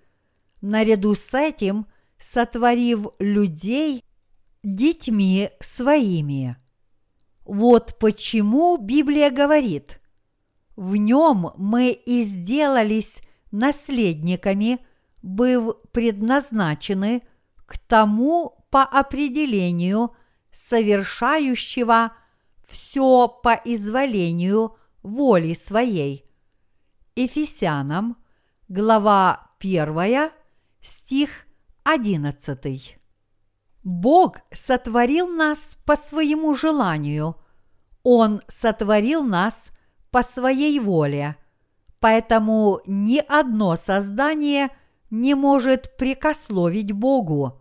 наряду 0.61 1.15
с 1.15 1.35
этим 1.35 1.87
сотворив 2.19 3.09
людей 3.19 4.05
детьми 4.63 5.51
своими. 5.61 6.57
Вот 7.45 7.99
почему 7.99 8.77
Библия 8.77 9.31
говорит, 9.31 10.01
в 10.77 10.97
нем 10.97 11.53
мы 11.57 11.91
и 11.91 12.23
сделались 12.23 13.21
наследниками, 13.51 14.79
быв 15.23 15.77
предназначены 15.93 17.23
к 17.67 17.79
тому 17.79 18.67
по 18.71 18.83
определению– 18.83 20.15
совершающего 20.53 22.13
все 22.67 23.29
по 23.29 23.61
изволению 23.65 24.77
воли 25.03 25.55
своей. 25.55 26.31
Ефесянам, 27.17 28.17
глава 28.69 29.51
1, 29.59 30.31
стих 30.81 31.31
11. 31.85 32.99
Бог 33.83 34.39
сотворил 34.53 35.27
нас 35.27 35.77
по 35.85 35.97
своему 35.97 36.55
желанию. 36.55 37.37
Он 38.05 38.41
сотворил 38.47 39.25
нас 39.25 39.71
по 40.11 40.23
своей 40.23 40.79
воле. 40.79 41.37
Поэтому 41.99 42.81
ни 42.87 43.19
одно 43.19 43.77
создание 43.77 44.71
не 45.13 45.35
может 45.35 45.99
прикословить 45.99 46.93
Богу. 46.93 47.61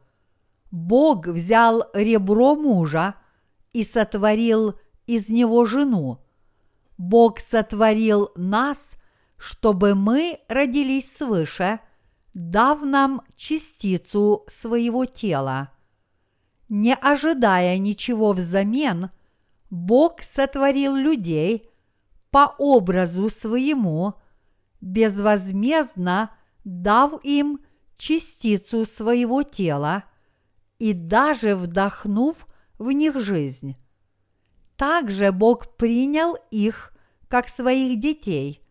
Бог 0.71 1.27
взял 1.27 1.83
ребро 1.93 2.55
мужа 2.55 3.15
и 3.73 3.83
сотворил 3.83 4.79
из 5.05 5.29
него 5.29 5.65
жену. 5.65 6.23
Бог 6.97 7.41
сотворил 7.41 8.31
нас, 8.37 8.95
чтобы 9.35 9.95
мы 9.95 10.39
родились 10.47 11.13
свыше, 11.13 11.81
дав 12.33 12.83
нам 12.83 13.21
частицу 13.35 14.45
своего 14.47 15.03
тела. 15.03 15.71
Не 16.69 16.95
ожидая 16.95 17.77
ничего 17.79 18.31
взамен, 18.31 19.09
Бог 19.69 20.21
сотворил 20.21 20.95
людей 20.95 21.69
по 22.29 22.55
образу 22.57 23.27
своему, 23.27 24.13
безвозмездно 24.79 26.31
дав 26.63 27.19
им 27.23 27.59
частицу 27.97 28.85
своего 28.85 29.43
тела– 29.43 30.05
и 30.81 30.93
даже 30.93 31.55
вдохнув 31.55 32.47
в 32.79 32.91
них 32.91 33.19
жизнь. 33.19 33.75
Также 34.77 35.31
Бог 35.31 35.77
принял 35.77 36.35
их 36.49 36.91
как 37.27 37.49
своих 37.49 37.99
детей. 37.99 38.63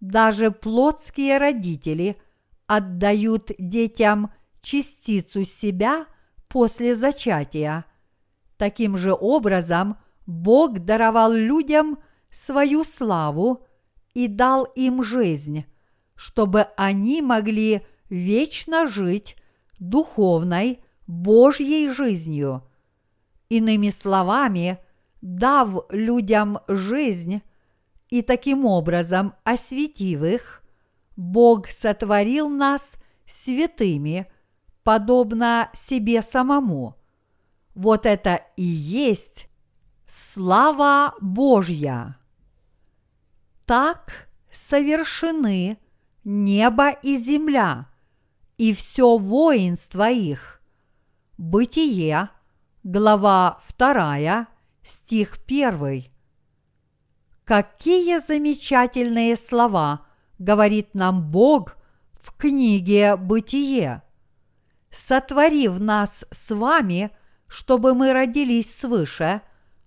Даже 0.00 0.50
плотские 0.50 1.38
родители 1.38 2.18
отдают 2.66 3.50
детям 3.58 4.30
частицу 4.60 5.46
себя 5.46 6.04
после 6.48 6.94
зачатия. 6.96 7.86
Таким 8.58 8.98
же 8.98 9.16
образом 9.18 9.96
Бог 10.26 10.80
даровал 10.80 11.32
людям 11.32 11.98
свою 12.30 12.84
славу 12.84 13.64
и 14.12 14.28
дал 14.28 14.64
им 14.64 15.02
жизнь, 15.02 15.64
чтобы 16.22 16.68
они 16.76 17.20
могли 17.20 17.84
вечно 18.08 18.86
жить 18.86 19.36
духовной, 19.80 20.80
Божьей 21.08 21.88
жизнью. 21.90 22.62
Иными 23.48 23.88
словами, 23.88 24.78
дав 25.20 25.84
людям 25.90 26.60
жизнь 26.68 27.42
и 28.08 28.22
таким 28.22 28.64
образом 28.64 29.34
осветив 29.42 30.22
их, 30.22 30.62
Бог 31.16 31.66
сотворил 31.66 32.48
нас 32.48 32.94
святыми, 33.26 34.30
подобно 34.84 35.70
себе 35.72 36.22
самому. 36.22 36.94
Вот 37.74 38.06
это 38.06 38.42
и 38.56 38.62
есть 38.62 39.48
слава 40.06 41.14
Божья. 41.20 42.16
Так 43.66 44.28
совершены 44.52 45.78
небо 46.24 46.90
и 46.90 47.16
земля, 47.16 47.88
и 48.58 48.72
все 48.74 49.16
воинство 49.18 50.10
их– 50.10 50.58
Бытие, 51.44 52.28
глава 52.84 53.60
2, 53.76 54.46
стих 54.84 55.38
1. 55.48 56.04
Какие 57.44 58.18
замечательные 58.20 59.34
слова 59.34 60.06
говорит 60.38 60.94
нам 60.94 61.32
Бог 61.32 61.74
в 62.12 62.36
книге 62.36 63.16
Бытие. 63.16 64.04
Сотворив 64.92 65.80
нас 65.80 66.24
с 66.30 66.54
вами, 66.54 67.10
чтобы 67.48 67.94
мы 67.94 68.12
родились 68.12 68.72
свыше, 68.72 69.42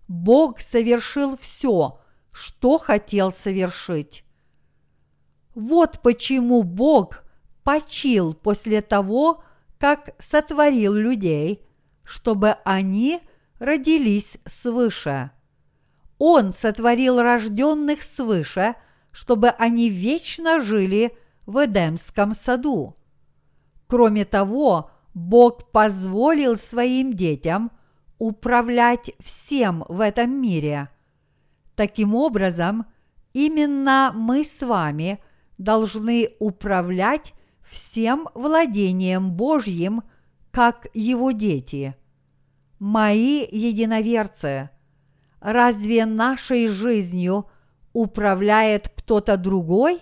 Бог 0.10 0.60
совершил 0.60 1.38
все, 1.38 2.02
что 2.34 2.78
хотел 2.78 3.32
совершить. 3.32 4.25
Вот 5.56 6.02
почему 6.02 6.64
Бог 6.64 7.24
почил 7.64 8.34
после 8.34 8.82
того, 8.82 9.44
как 9.80 10.14
сотворил 10.20 10.94
людей, 10.94 11.66
чтобы 12.04 12.58
они 12.66 13.22
родились 13.60 14.38
свыше. 14.46 15.32
Он 16.18 16.54
сотворил 16.54 17.22
рожденных 17.22 18.04
свыше, 18.04 18.76
чтобы 19.12 19.50
они 19.50 19.90
вечно 19.90 20.60
жили 20.60 21.18
в 21.46 21.66
Эдемском 21.66 22.34
саду. 22.34 22.96
Кроме 23.88 24.26
того, 24.26 24.92
Бог 25.14 25.72
позволил 25.72 26.58
своим 26.58 27.14
детям 27.14 27.72
управлять 28.18 29.12
всем 29.20 29.86
в 29.88 30.02
этом 30.02 30.32
мире. 30.42 30.90
Таким 31.76 32.14
образом, 32.14 32.86
именно 33.34 34.12
мы 34.14 34.44
с 34.44 34.62
вами 34.66 35.20
должны 35.58 36.30
управлять 36.40 37.34
всем 37.62 38.28
владением 38.34 39.32
Божьим, 39.32 40.04
как 40.52 40.88
Его 40.94 41.32
дети. 41.32 41.96
Мои 42.80 43.46
единоверцы, 43.50 44.70
разве 45.40 46.06
нашей 46.06 46.68
жизнью 46.68 47.50
управляет 47.94 48.90
кто-то 48.90 49.38
другой? 49.38 50.02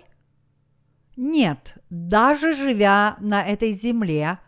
Нет, 1.16 1.76
даже 1.90 2.52
живя 2.52 3.16
на 3.20 3.44
этой 3.44 3.72
земле, 3.72 4.38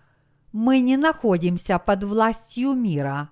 мы 0.53 0.81
не 0.81 0.97
находимся 0.97 1.79
под 1.79 2.03
властью 2.05 2.73
мира. 2.73 3.31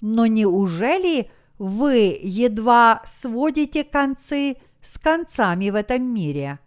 Но 0.00 0.26
неужели 0.26 1.30
вы 1.58 2.18
едва 2.22 3.02
сводите 3.04 3.84
концы 3.84 4.56
с 4.80 4.98
концами 4.98 5.70
в 5.70 5.74
этом 5.74 6.02
мире? 6.02 6.58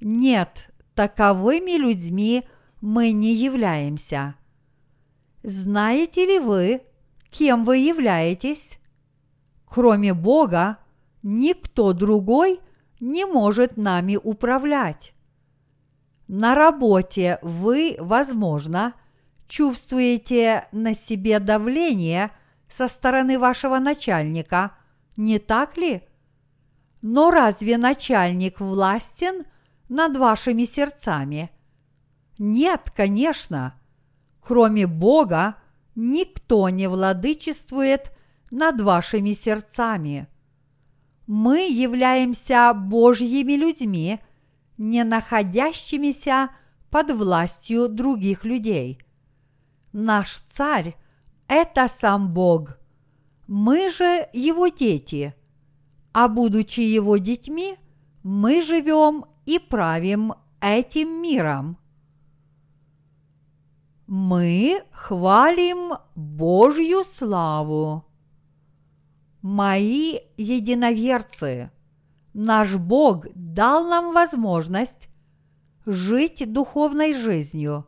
Нет, 0.00 0.70
таковыми 0.94 1.76
людьми 1.76 2.44
мы 2.80 3.12
не 3.12 3.34
являемся. 3.34 4.34
Знаете 5.42 6.26
ли 6.26 6.38
вы, 6.38 6.82
кем 7.30 7.64
вы 7.64 7.78
являетесь? 7.78 8.78
Кроме 9.66 10.14
Бога, 10.14 10.78
никто 11.22 11.92
другой 11.92 12.60
не 12.98 13.24
может 13.24 13.76
нами 13.76 14.16
управлять. 14.16 15.14
На 16.28 16.54
работе 16.54 17.38
вы, 17.42 17.96
возможно, 17.98 18.94
чувствуете 19.48 20.68
на 20.70 20.94
себе 20.94 21.40
давление 21.40 22.30
со 22.68 22.86
стороны 22.88 23.38
вашего 23.38 23.78
начальника, 23.78 24.72
не 25.16 25.38
так 25.38 25.76
ли? 25.76 26.02
Но 27.02 27.30
разве 27.30 27.78
начальник 27.78 28.60
властен 28.60 29.44
над 29.90 30.16
вашими 30.16 30.64
сердцами? 30.64 31.50
Нет, 32.38 32.90
конечно. 32.96 33.74
Кроме 34.40 34.86
Бога, 34.86 35.56
никто 35.94 36.70
не 36.70 36.88
владычествует 36.88 38.12
над 38.50 38.80
вашими 38.80 39.32
сердцами. 39.34 40.28
Мы 41.26 41.68
являемся 41.68 42.72
Божьими 42.72 43.52
людьми, 43.52 44.20
не 44.78 45.04
находящимися 45.04 46.50
под 46.88 47.10
властью 47.10 47.88
других 47.88 48.44
людей. 48.44 49.00
Наш 49.92 50.38
царь– 50.48 50.96
это 51.48 51.88
сам 51.88 52.32
Бог. 52.32 52.78
Мы 53.46 53.90
же 53.90 54.28
его 54.32 54.68
дети, 54.68 55.34
а 56.12 56.28
будучи 56.28 56.80
его 56.80 57.18
детьми, 57.18 57.76
мы 58.22 58.62
живем 58.62 59.24
и 59.50 59.58
правим 59.58 60.34
этим 60.60 61.20
миром. 61.20 61.76
Мы 64.06 64.84
хвалим 64.92 65.94
Божью 66.14 67.02
славу. 67.02 68.04
Мои 69.42 70.18
единоверцы, 70.36 71.72
наш 72.32 72.76
Бог 72.76 73.26
дал 73.34 73.88
нам 73.88 74.12
возможность 74.12 75.08
жить 75.84 76.52
духовной 76.52 77.12
жизнью. 77.12 77.86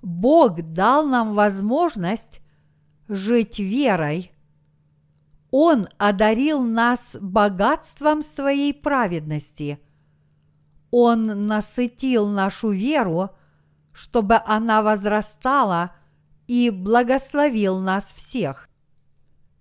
Бог 0.00 0.62
дал 0.62 1.06
нам 1.06 1.34
возможность 1.34 2.40
жить 3.08 3.58
верой. 3.58 4.32
Он 5.50 5.88
одарил 5.98 6.62
нас 6.62 7.18
богатством 7.20 8.22
своей 8.22 8.72
праведности. 8.72 9.78
Он 10.96 11.46
насытил 11.46 12.28
нашу 12.28 12.70
веру, 12.70 13.30
чтобы 13.92 14.36
она 14.46 14.80
возрастала 14.80 15.90
и 16.46 16.70
благословил 16.70 17.80
нас 17.80 18.12
всех. 18.12 18.68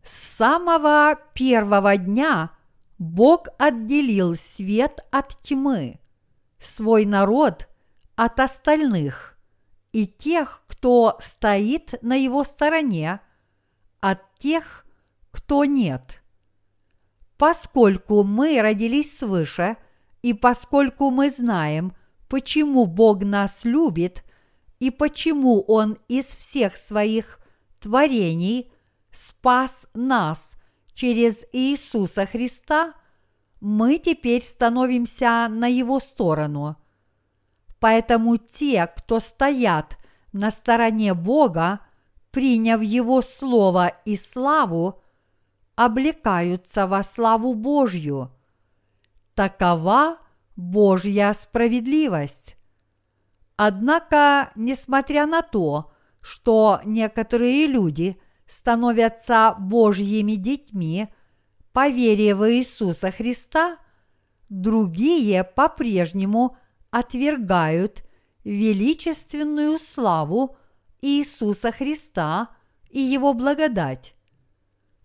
С 0.03 0.13
самого 0.13 1.17
первого 1.33 1.97
дня 1.97 2.51
Бог 2.99 3.47
отделил 3.57 4.35
свет 4.35 4.99
от 5.09 5.41
тьмы, 5.41 5.99
свой 6.59 7.03
народ 7.05 7.67
от 8.15 8.39
остальных 8.39 9.35
и 9.91 10.05
тех, 10.05 10.61
кто 10.67 11.17
стоит 11.19 11.95
на 12.03 12.13
его 12.13 12.43
стороне, 12.43 13.21
от 14.01 14.37
тех, 14.37 14.85
кто 15.31 15.65
нет. 15.65 16.21
Поскольку 17.39 18.21
мы 18.21 18.61
родились 18.61 19.17
свыше, 19.17 19.77
и 20.23 20.33
поскольку 20.33 21.11
мы 21.11 21.29
знаем, 21.29 21.93
почему 22.29 22.87
Бог 22.87 23.23
нас 23.23 23.65
любит 23.65 24.23
и 24.79 24.89
почему 24.89 25.61
Он 25.67 25.99
из 26.07 26.25
всех 26.25 26.77
своих 26.77 27.39
творений 27.79 28.71
спас 29.11 29.85
нас 29.93 30.55
через 30.93 31.45
Иисуса 31.51 32.25
Христа, 32.25 32.93
мы 33.59 33.97
теперь 33.97 34.41
становимся 34.41 35.47
на 35.49 35.67
Его 35.67 35.99
сторону. 35.99 36.77
Поэтому 37.79 38.37
те, 38.37 38.87
кто 38.87 39.19
стоят 39.19 39.97
на 40.31 40.51
стороне 40.51 41.13
Бога, 41.13 41.81
приняв 42.31 42.81
Его 42.81 43.21
Слово 43.21 43.91
и 44.05 44.15
славу, 44.15 45.01
облекаются 45.75 46.87
во 46.87 47.03
славу 47.03 47.53
Божью. 47.53 48.32
Такова 49.35 50.17
Божья 50.55 51.33
справедливость. 51.33 52.55
Однако, 53.55 54.51
несмотря 54.55 55.25
на 55.25 55.41
то, 55.41 55.91
что 56.21 56.79
некоторые 56.85 57.67
люди 57.67 58.17
становятся 58.47 59.55
Божьими 59.59 60.33
детьми 60.33 61.07
по 61.71 61.89
в 61.89 62.51
Иисуса 62.51 63.11
Христа, 63.11 63.77
другие 64.49 65.43
по-прежнему 65.43 66.57
отвергают 66.91 68.03
величественную 68.43 69.79
славу 69.79 70.57
Иисуса 71.01 71.71
Христа 71.71 72.49
и 72.89 72.99
Его 72.99 73.33
благодать. 73.33 74.15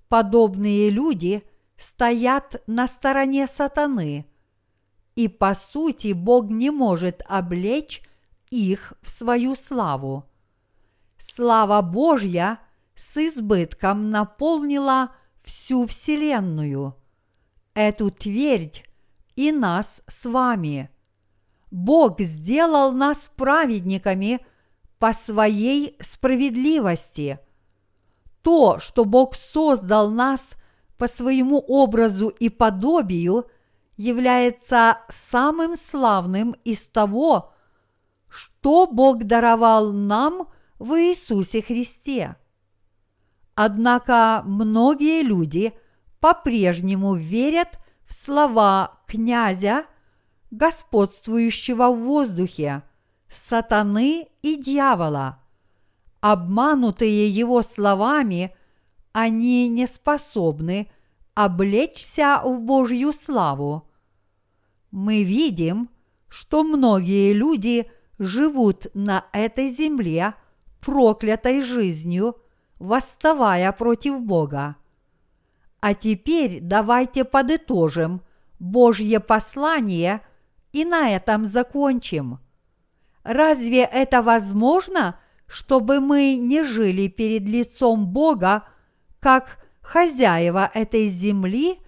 Подобные 0.08 0.90
люди 0.90 1.42
стоят 1.78 2.62
на 2.66 2.86
стороне 2.86 3.46
сатаны, 3.46 4.26
и 5.14 5.28
по 5.28 5.54
сути 5.54 6.12
Бог 6.12 6.50
не 6.50 6.70
может 6.70 7.22
облечь 7.26 8.02
их 8.50 8.92
в 9.00 9.08
свою 9.10 9.54
славу. 9.54 10.24
Слава 11.18 11.80
Божья 11.82 12.58
с 12.94 13.16
избытком 13.16 14.10
наполнила 14.10 15.12
всю 15.44 15.86
Вселенную, 15.86 16.96
эту 17.74 18.10
твердь 18.10 18.84
и 19.36 19.52
нас 19.52 20.02
с 20.08 20.28
вами. 20.28 20.90
Бог 21.70 22.20
сделал 22.20 22.92
нас 22.92 23.30
праведниками 23.36 24.40
по 24.98 25.12
своей 25.12 25.96
справедливости. 26.00 27.38
То, 28.42 28.78
что 28.78 29.04
Бог 29.04 29.34
создал 29.34 30.10
нас 30.10 30.56
по 30.98 31.08
своему 31.08 31.58
образу 31.58 32.28
и 32.28 32.48
подобию, 32.48 33.46
является 33.96 34.98
самым 35.08 35.74
славным 35.74 36.54
из 36.64 36.88
того, 36.88 37.52
что 38.28 38.86
Бог 38.86 39.24
даровал 39.24 39.92
нам 39.92 40.48
в 40.78 40.94
Иисусе 40.94 41.62
Христе. 41.62 42.36
Однако 43.54 44.42
многие 44.44 45.22
люди 45.22 45.72
по-прежнему 46.20 47.14
верят 47.14 47.78
в 48.06 48.14
слова 48.14 49.00
князя, 49.06 49.86
господствующего 50.50 51.90
в 51.90 51.98
воздухе, 51.98 52.82
сатаны 53.28 54.28
и 54.42 54.56
дьявола. 54.56 55.40
Обманутые 56.20 57.28
его 57.28 57.62
словами, 57.62 58.54
они 59.12 59.68
не 59.68 59.86
способны 59.86 60.90
облечься 61.34 62.40
в 62.44 62.62
Божью 62.62 63.12
славу. 63.12 63.88
Мы 64.90 65.22
видим, 65.22 65.90
что 66.28 66.64
многие 66.64 67.32
люди 67.32 67.90
живут 68.18 68.86
на 68.94 69.26
этой 69.32 69.68
земле 69.68 70.34
проклятой 70.80 71.62
жизнью, 71.62 72.36
восставая 72.78 73.70
против 73.72 74.20
Бога. 74.20 74.76
А 75.80 75.94
теперь 75.94 76.60
давайте 76.60 77.24
подытожим 77.24 78.22
Божье 78.58 79.20
послание 79.20 80.22
и 80.72 80.84
на 80.84 81.10
этом 81.10 81.44
закончим. 81.44 82.40
Разве 83.22 83.82
это 83.82 84.22
возможно, 84.22 85.18
чтобы 85.46 86.00
мы 86.00 86.36
не 86.36 86.62
жили 86.62 87.08
перед 87.08 87.42
лицом 87.48 88.06
Бога, 88.06 88.64
как 89.20 89.58
хозяева 89.80 90.70
этой 90.72 91.06
земли 91.06 91.80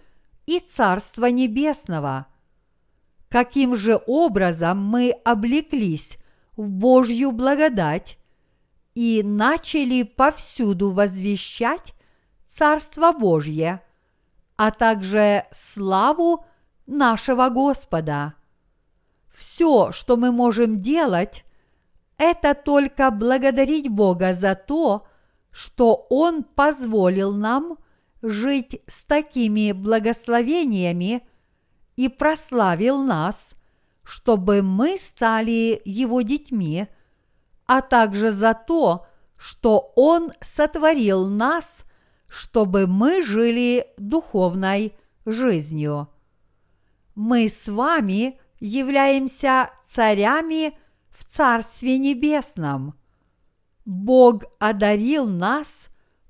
и 0.46 0.60
Царства 0.60 1.26
Небесного? 1.26 2.26
Каким 3.28 3.76
же 3.76 4.00
образом 4.06 4.84
мы 4.84 5.12
облеклись 5.24 6.18
в 6.56 6.70
Божью 6.70 7.32
благодать 7.32 8.18
и 8.94 9.22
начали 9.24 10.02
повсюду 10.02 10.90
возвещать 10.90 11.94
Царство 12.46 13.12
Божье, 13.12 13.82
а 14.56 14.72
также 14.72 15.46
славу 15.52 16.44
нашего 16.86 17.48
Господа. 17.48 18.34
Все, 19.32 19.92
что 19.92 20.16
мы 20.16 20.32
можем 20.32 20.82
делать, 20.82 21.44
это 22.18 22.54
только 22.54 23.10
благодарить 23.10 23.88
Бога 23.88 24.34
за 24.34 24.54
то, 24.54 25.06
что 25.50 26.06
Он 26.10 26.42
позволил 26.42 27.32
нам 27.32 27.78
жить 28.22 28.82
с 28.86 29.04
такими 29.04 29.72
благословениями 29.72 31.26
и 31.96 32.08
прославил 32.08 33.02
нас, 33.02 33.54
чтобы 34.02 34.62
мы 34.62 34.98
стали 34.98 35.80
Его 35.84 36.22
детьми, 36.22 36.86
а 37.66 37.80
также 37.82 38.32
за 38.32 38.54
то, 38.54 39.06
что 39.36 39.92
Он 39.96 40.32
сотворил 40.40 41.28
нас, 41.28 41.84
чтобы 42.28 42.86
мы 42.86 43.22
жили 43.22 43.86
духовной 43.96 44.94
жизнью. 45.24 46.08
Мы 47.14 47.48
с 47.48 47.68
вами 47.68 48.40
являемся 48.60 49.70
царями 49.82 50.78
в 51.10 51.24
Царстве 51.24 51.98
Небесном. 51.98 52.94
Бог 53.90 54.44
одарил 54.60 55.26
нас 55.26 55.88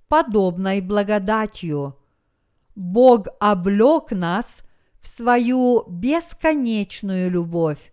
подобной 0.09 0.81
благодатью. 0.81 1.95
Бог 2.75 3.27
облек 3.39 4.13
нас 4.13 4.63
в 5.03 5.07
свою 5.07 5.85
бесконечную 5.87 7.31
любовь. 7.31 7.93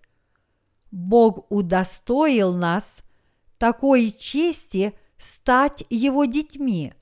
Бог 0.90 1.52
удостоил 1.52 2.54
нас 2.54 3.02
такой 3.58 4.12
чести 4.18 4.98
стать 5.18 5.84
Его 5.90 6.24
детьми. 6.24 6.94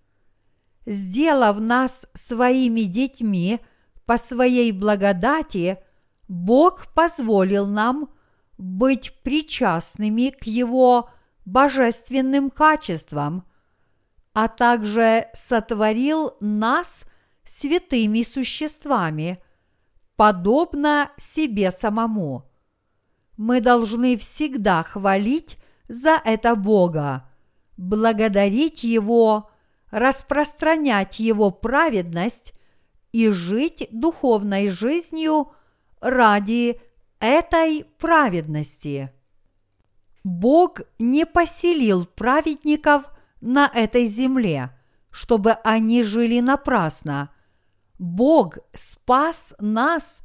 Сделав 0.88 1.60
нас 1.60 2.08
своими 2.16 2.82
детьми 2.82 3.60
по 4.08 4.18
своей 4.18 4.72
благодати, 4.72 5.78
Бог 6.28 6.92
позволил 6.96 7.68
нам 7.68 8.10
быть 8.58 9.14
причастными 9.22 10.32
к 10.32 10.46
Его 10.46 11.12
божественным 11.46 12.50
качествам, 12.50 13.46
а 14.34 14.48
также 14.48 15.28
сотворил 15.34 16.36
нас 16.42 17.06
святыми 17.46 18.24
существами, 18.24 19.42
подобно 20.16 21.12
себе 21.18 21.72
самому. 21.72 22.44
Мы 23.38 23.62
должны 23.62 24.18
всегда 24.18 24.84
хвалить 24.84 25.58
за 25.88 26.20
это 26.24 26.56
Бога, 26.56 27.30
благодарить 27.78 28.84
Его, 28.84 29.50
распространять 29.92 31.20
Его 31.20 31.52
праведность 31.52 32.54
и 33.12 33.30
жить 33.30 33.88
духовной 33.92 34.70
жизнью 34.70 35.52
ради 36.02 36.82
этой 37.20 37.86
праведности. 37.98 39.15
Бог 40.26 40.82
не 40.98 41.24
поселил 41.24 42.08
праведников 42.08 43.12
на 43.42 43.68
этой 43.72 44.08
земле, 44.08 44.76
чтобы 45.12 45.52
они 45.52 46.02
жили 46.02 46.40
напрасно. 46.40 47.30
Бог 48.00 48.58
спас 48.74 49.54
нас 49.60 50.22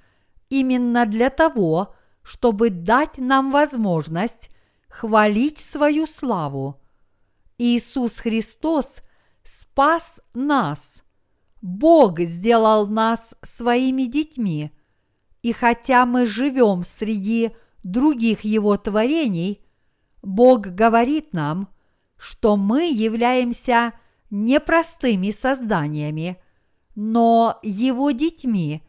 именно 0.48 1.04
для 1.04 1.28
того, 1.28 1.94
чтобы 2.22 2.70
дать 2.70 3.18
нам 3.18 3.50
возможность 3.50 4.48
хвалить 4.88 5.58
свою 5.58 6.06
славу. 6.06 6.80
Иисус 7.58 8.20
Христос 8.20 9.02
спас 9.44 10.22
нас. 10.32 11.04
Бог 11.60 12.20
сделал 12.20 12.86
нас 12.86 13.34
своими 13.42 14.04
детьми. 14.04 14.72
И 15.42 15.52
хотя 15.52 16.06
мы 16.06 16.24
живем 16.24 16.84
среди 16.84 17.54
других 17.84 18.44
Его 18.44 18.78
творений, 18.78 19.62
Бог 20.22 20.66
говорит 20.66 21.32
нам, 21.32 21.68
что 22.16 22.56
мы 22.56 22.88
являемся 22.90 23.92
непростыми 24.30 25.30
созданиями, 25.30 26.40
но 26.94 27.58
Его 27.62 28.10
детьми 28.10 28.82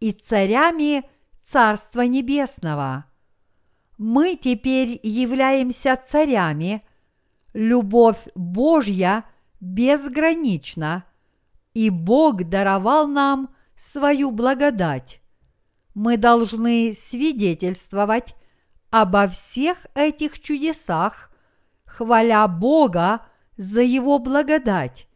и 0.00 0.12
царями 0.12 1.08
Царства 1.40 2.02
Небесного. 2.02 3.06
Мы 3.96 4.36
теперь 4.36 5.00
являемся 5.02 5.96
царями, 5.96 6.82
любовь 7.54 8.28
Божья 8.34 9.24
безгранична, 9.60 11.04
и 11.74 11.90
Бог 11.90 12.44
даровал 12.44 13.08
нам 13.08 13.54
свою 13.76 14.30
благодать. 14.30 15.20
Мы 15.94 16.16
должны 16.16 16.92
свидетельствовать 16.94 18.34
обо 18.90 19.28
всех 19.28 19.86
этих 19.94 20.40
чудесах, 20.40 21.30
хваля 21.84 22.46
Бога 22.48 23.22
за 23.56 23.82
Его 23.82 24.18
благодать, 24.18 25.08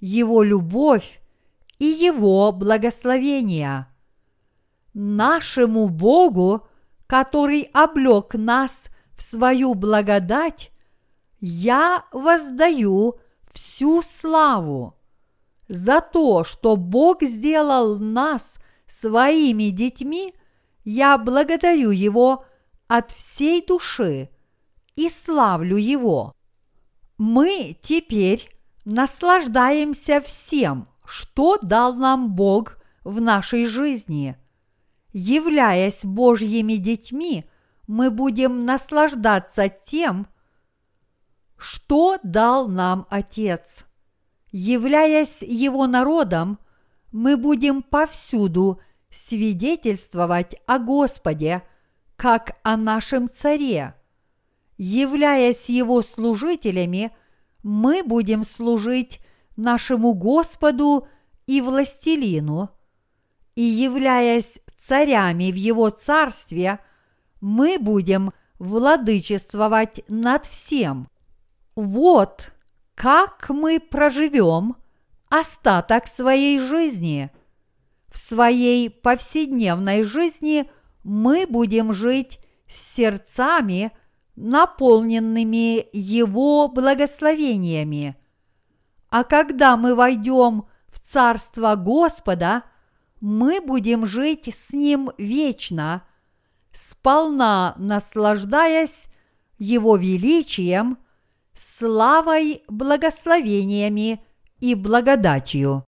Его 0.00 0.42
любовь 0.42 1.20
и 1.78 1.86
Его 1.86 2.52
благословения. 2.52 3.88
Нашему 4.92 5.88
Богу, 5.88 6.66
который 7.06 7.62
облек 7.72 8.34
нас 8.34 8.88
в 9.16 9.22
свою 9.22 9.74
благодать, 9.74 10.70
я 11.40 12.04
воздаю 12.12 13.18
всю 13.52 14.02
славу 14.02 14.96
за 15.68 16.00
то, 16.00 16.44
что 16.44 16.76
Бог 16.76 17.22
сделал 17.22 17.98
нас 17.98 18.58
своими 18.86 19.70
детьми, 19.70 20.34
я 20.84 21.16
благодарю 21.18 21.90
Его 21.90 22.44
от 22.88 23.10
всей 23.10 23.64
души 23.64 24.30
и 24.96 25.08
славлю 25.08 25.76
Его. 25.76 26.34
Мы 27.18 27.76
теперь 27.80 28.48
наслаждаемся 28.84 30.20
всем, 30.20 30.88
что 31.04 31.58
дал 31.58 31.94
нам 31.94 32.34
Бог 32.34 32.78
в 33.02 33.20
нашей 33.20 33.66
жизни. 33.66 34.36
Являясь 35.12 36.04
Божьими 36.04 36.74
детьми, 36.74 37.44
мы 37.86 38.10
будем 38.10 38.64
наслаждаться 38.64 39.68
тем, 39.68 40.26
что 41.56 42.18
дал 42.22 42.68
нам 42.68 43.06
Отец. 43.10 43.84
Являясь 44.50 45.42
Его 45.42 45.86
народом, 45.86 46.58
мы 47.12 47.36
будем 47.36 47.82
повсюду 47.82 48.80
свидетельствовать 49.10 50.56
о 50.66 50.78
Господе, 50.78 51.62
как 52.16 52.56
о 52.62 52.76
нашем 52.76 53.30
Царе. 53.30 53.94
Являясь 54.76 55.68
Его 55.68 56.02
служителями, 56.02 57.12
мы 57.62 58.02
будем 58.02 58.44
служить 58.44 59.20
нашему 59.56 60.14
Господу 60.14 61.06
и 61.46 61.60
властелину, 61.60 62.70
и 63.54 63.62
являясь 63.62 64.60
царями 64.76 65.50
в 65.52 65.54
Его 65.54 65.90
Царстве, 65.90 66.80
мы 67.40 67.78
будем 67.78 68.32
владычествовать 68.58 70.02
над 70.08 70.46
всем. 70.46 71.08
Вот 71.74 72.52
как 72.94 73.50
мы 73.50 73.80
проживем 73.80 74.76
остаток 75.28 76.06
своей 76.06 76.58
жизни. 76.58 77.30
В 78.08 78.18
своей 78.18 78.88
повседневной 78.88 80.04
жизни 80.04 80.70
мы 81.04 81.46
будем 81.46 81.92
жить 81.92 82.40
с 82.66 82.94
сердцами, 82.94 83.92
наполненными 84.36 85.86
Его 85.92 86.66
благословениями. 86.68 88.16
А 89.10 89.22
когда 89.22 89.76
мы 89.76 89.94
войдем 89.94 90.64
в 90.88 90.98
Царство 90.98 91.76
Господа, 91.76 92.64
мы 93.20 93.60
будем 93.60 94.06
жить 94.06 94.52
с 94.52 94.72
Ним 94.72 95.12
вечно, 95.18 96.02
сполна 96.72 97.74
наслаждаясь 97.78 99.06
Его 99.58 99.96
величием– 99.96 100.98
славой, 101.54 102.62
благословениями 102.68 104.24
и 104.60 104.74
благодатью. 104.74 105.84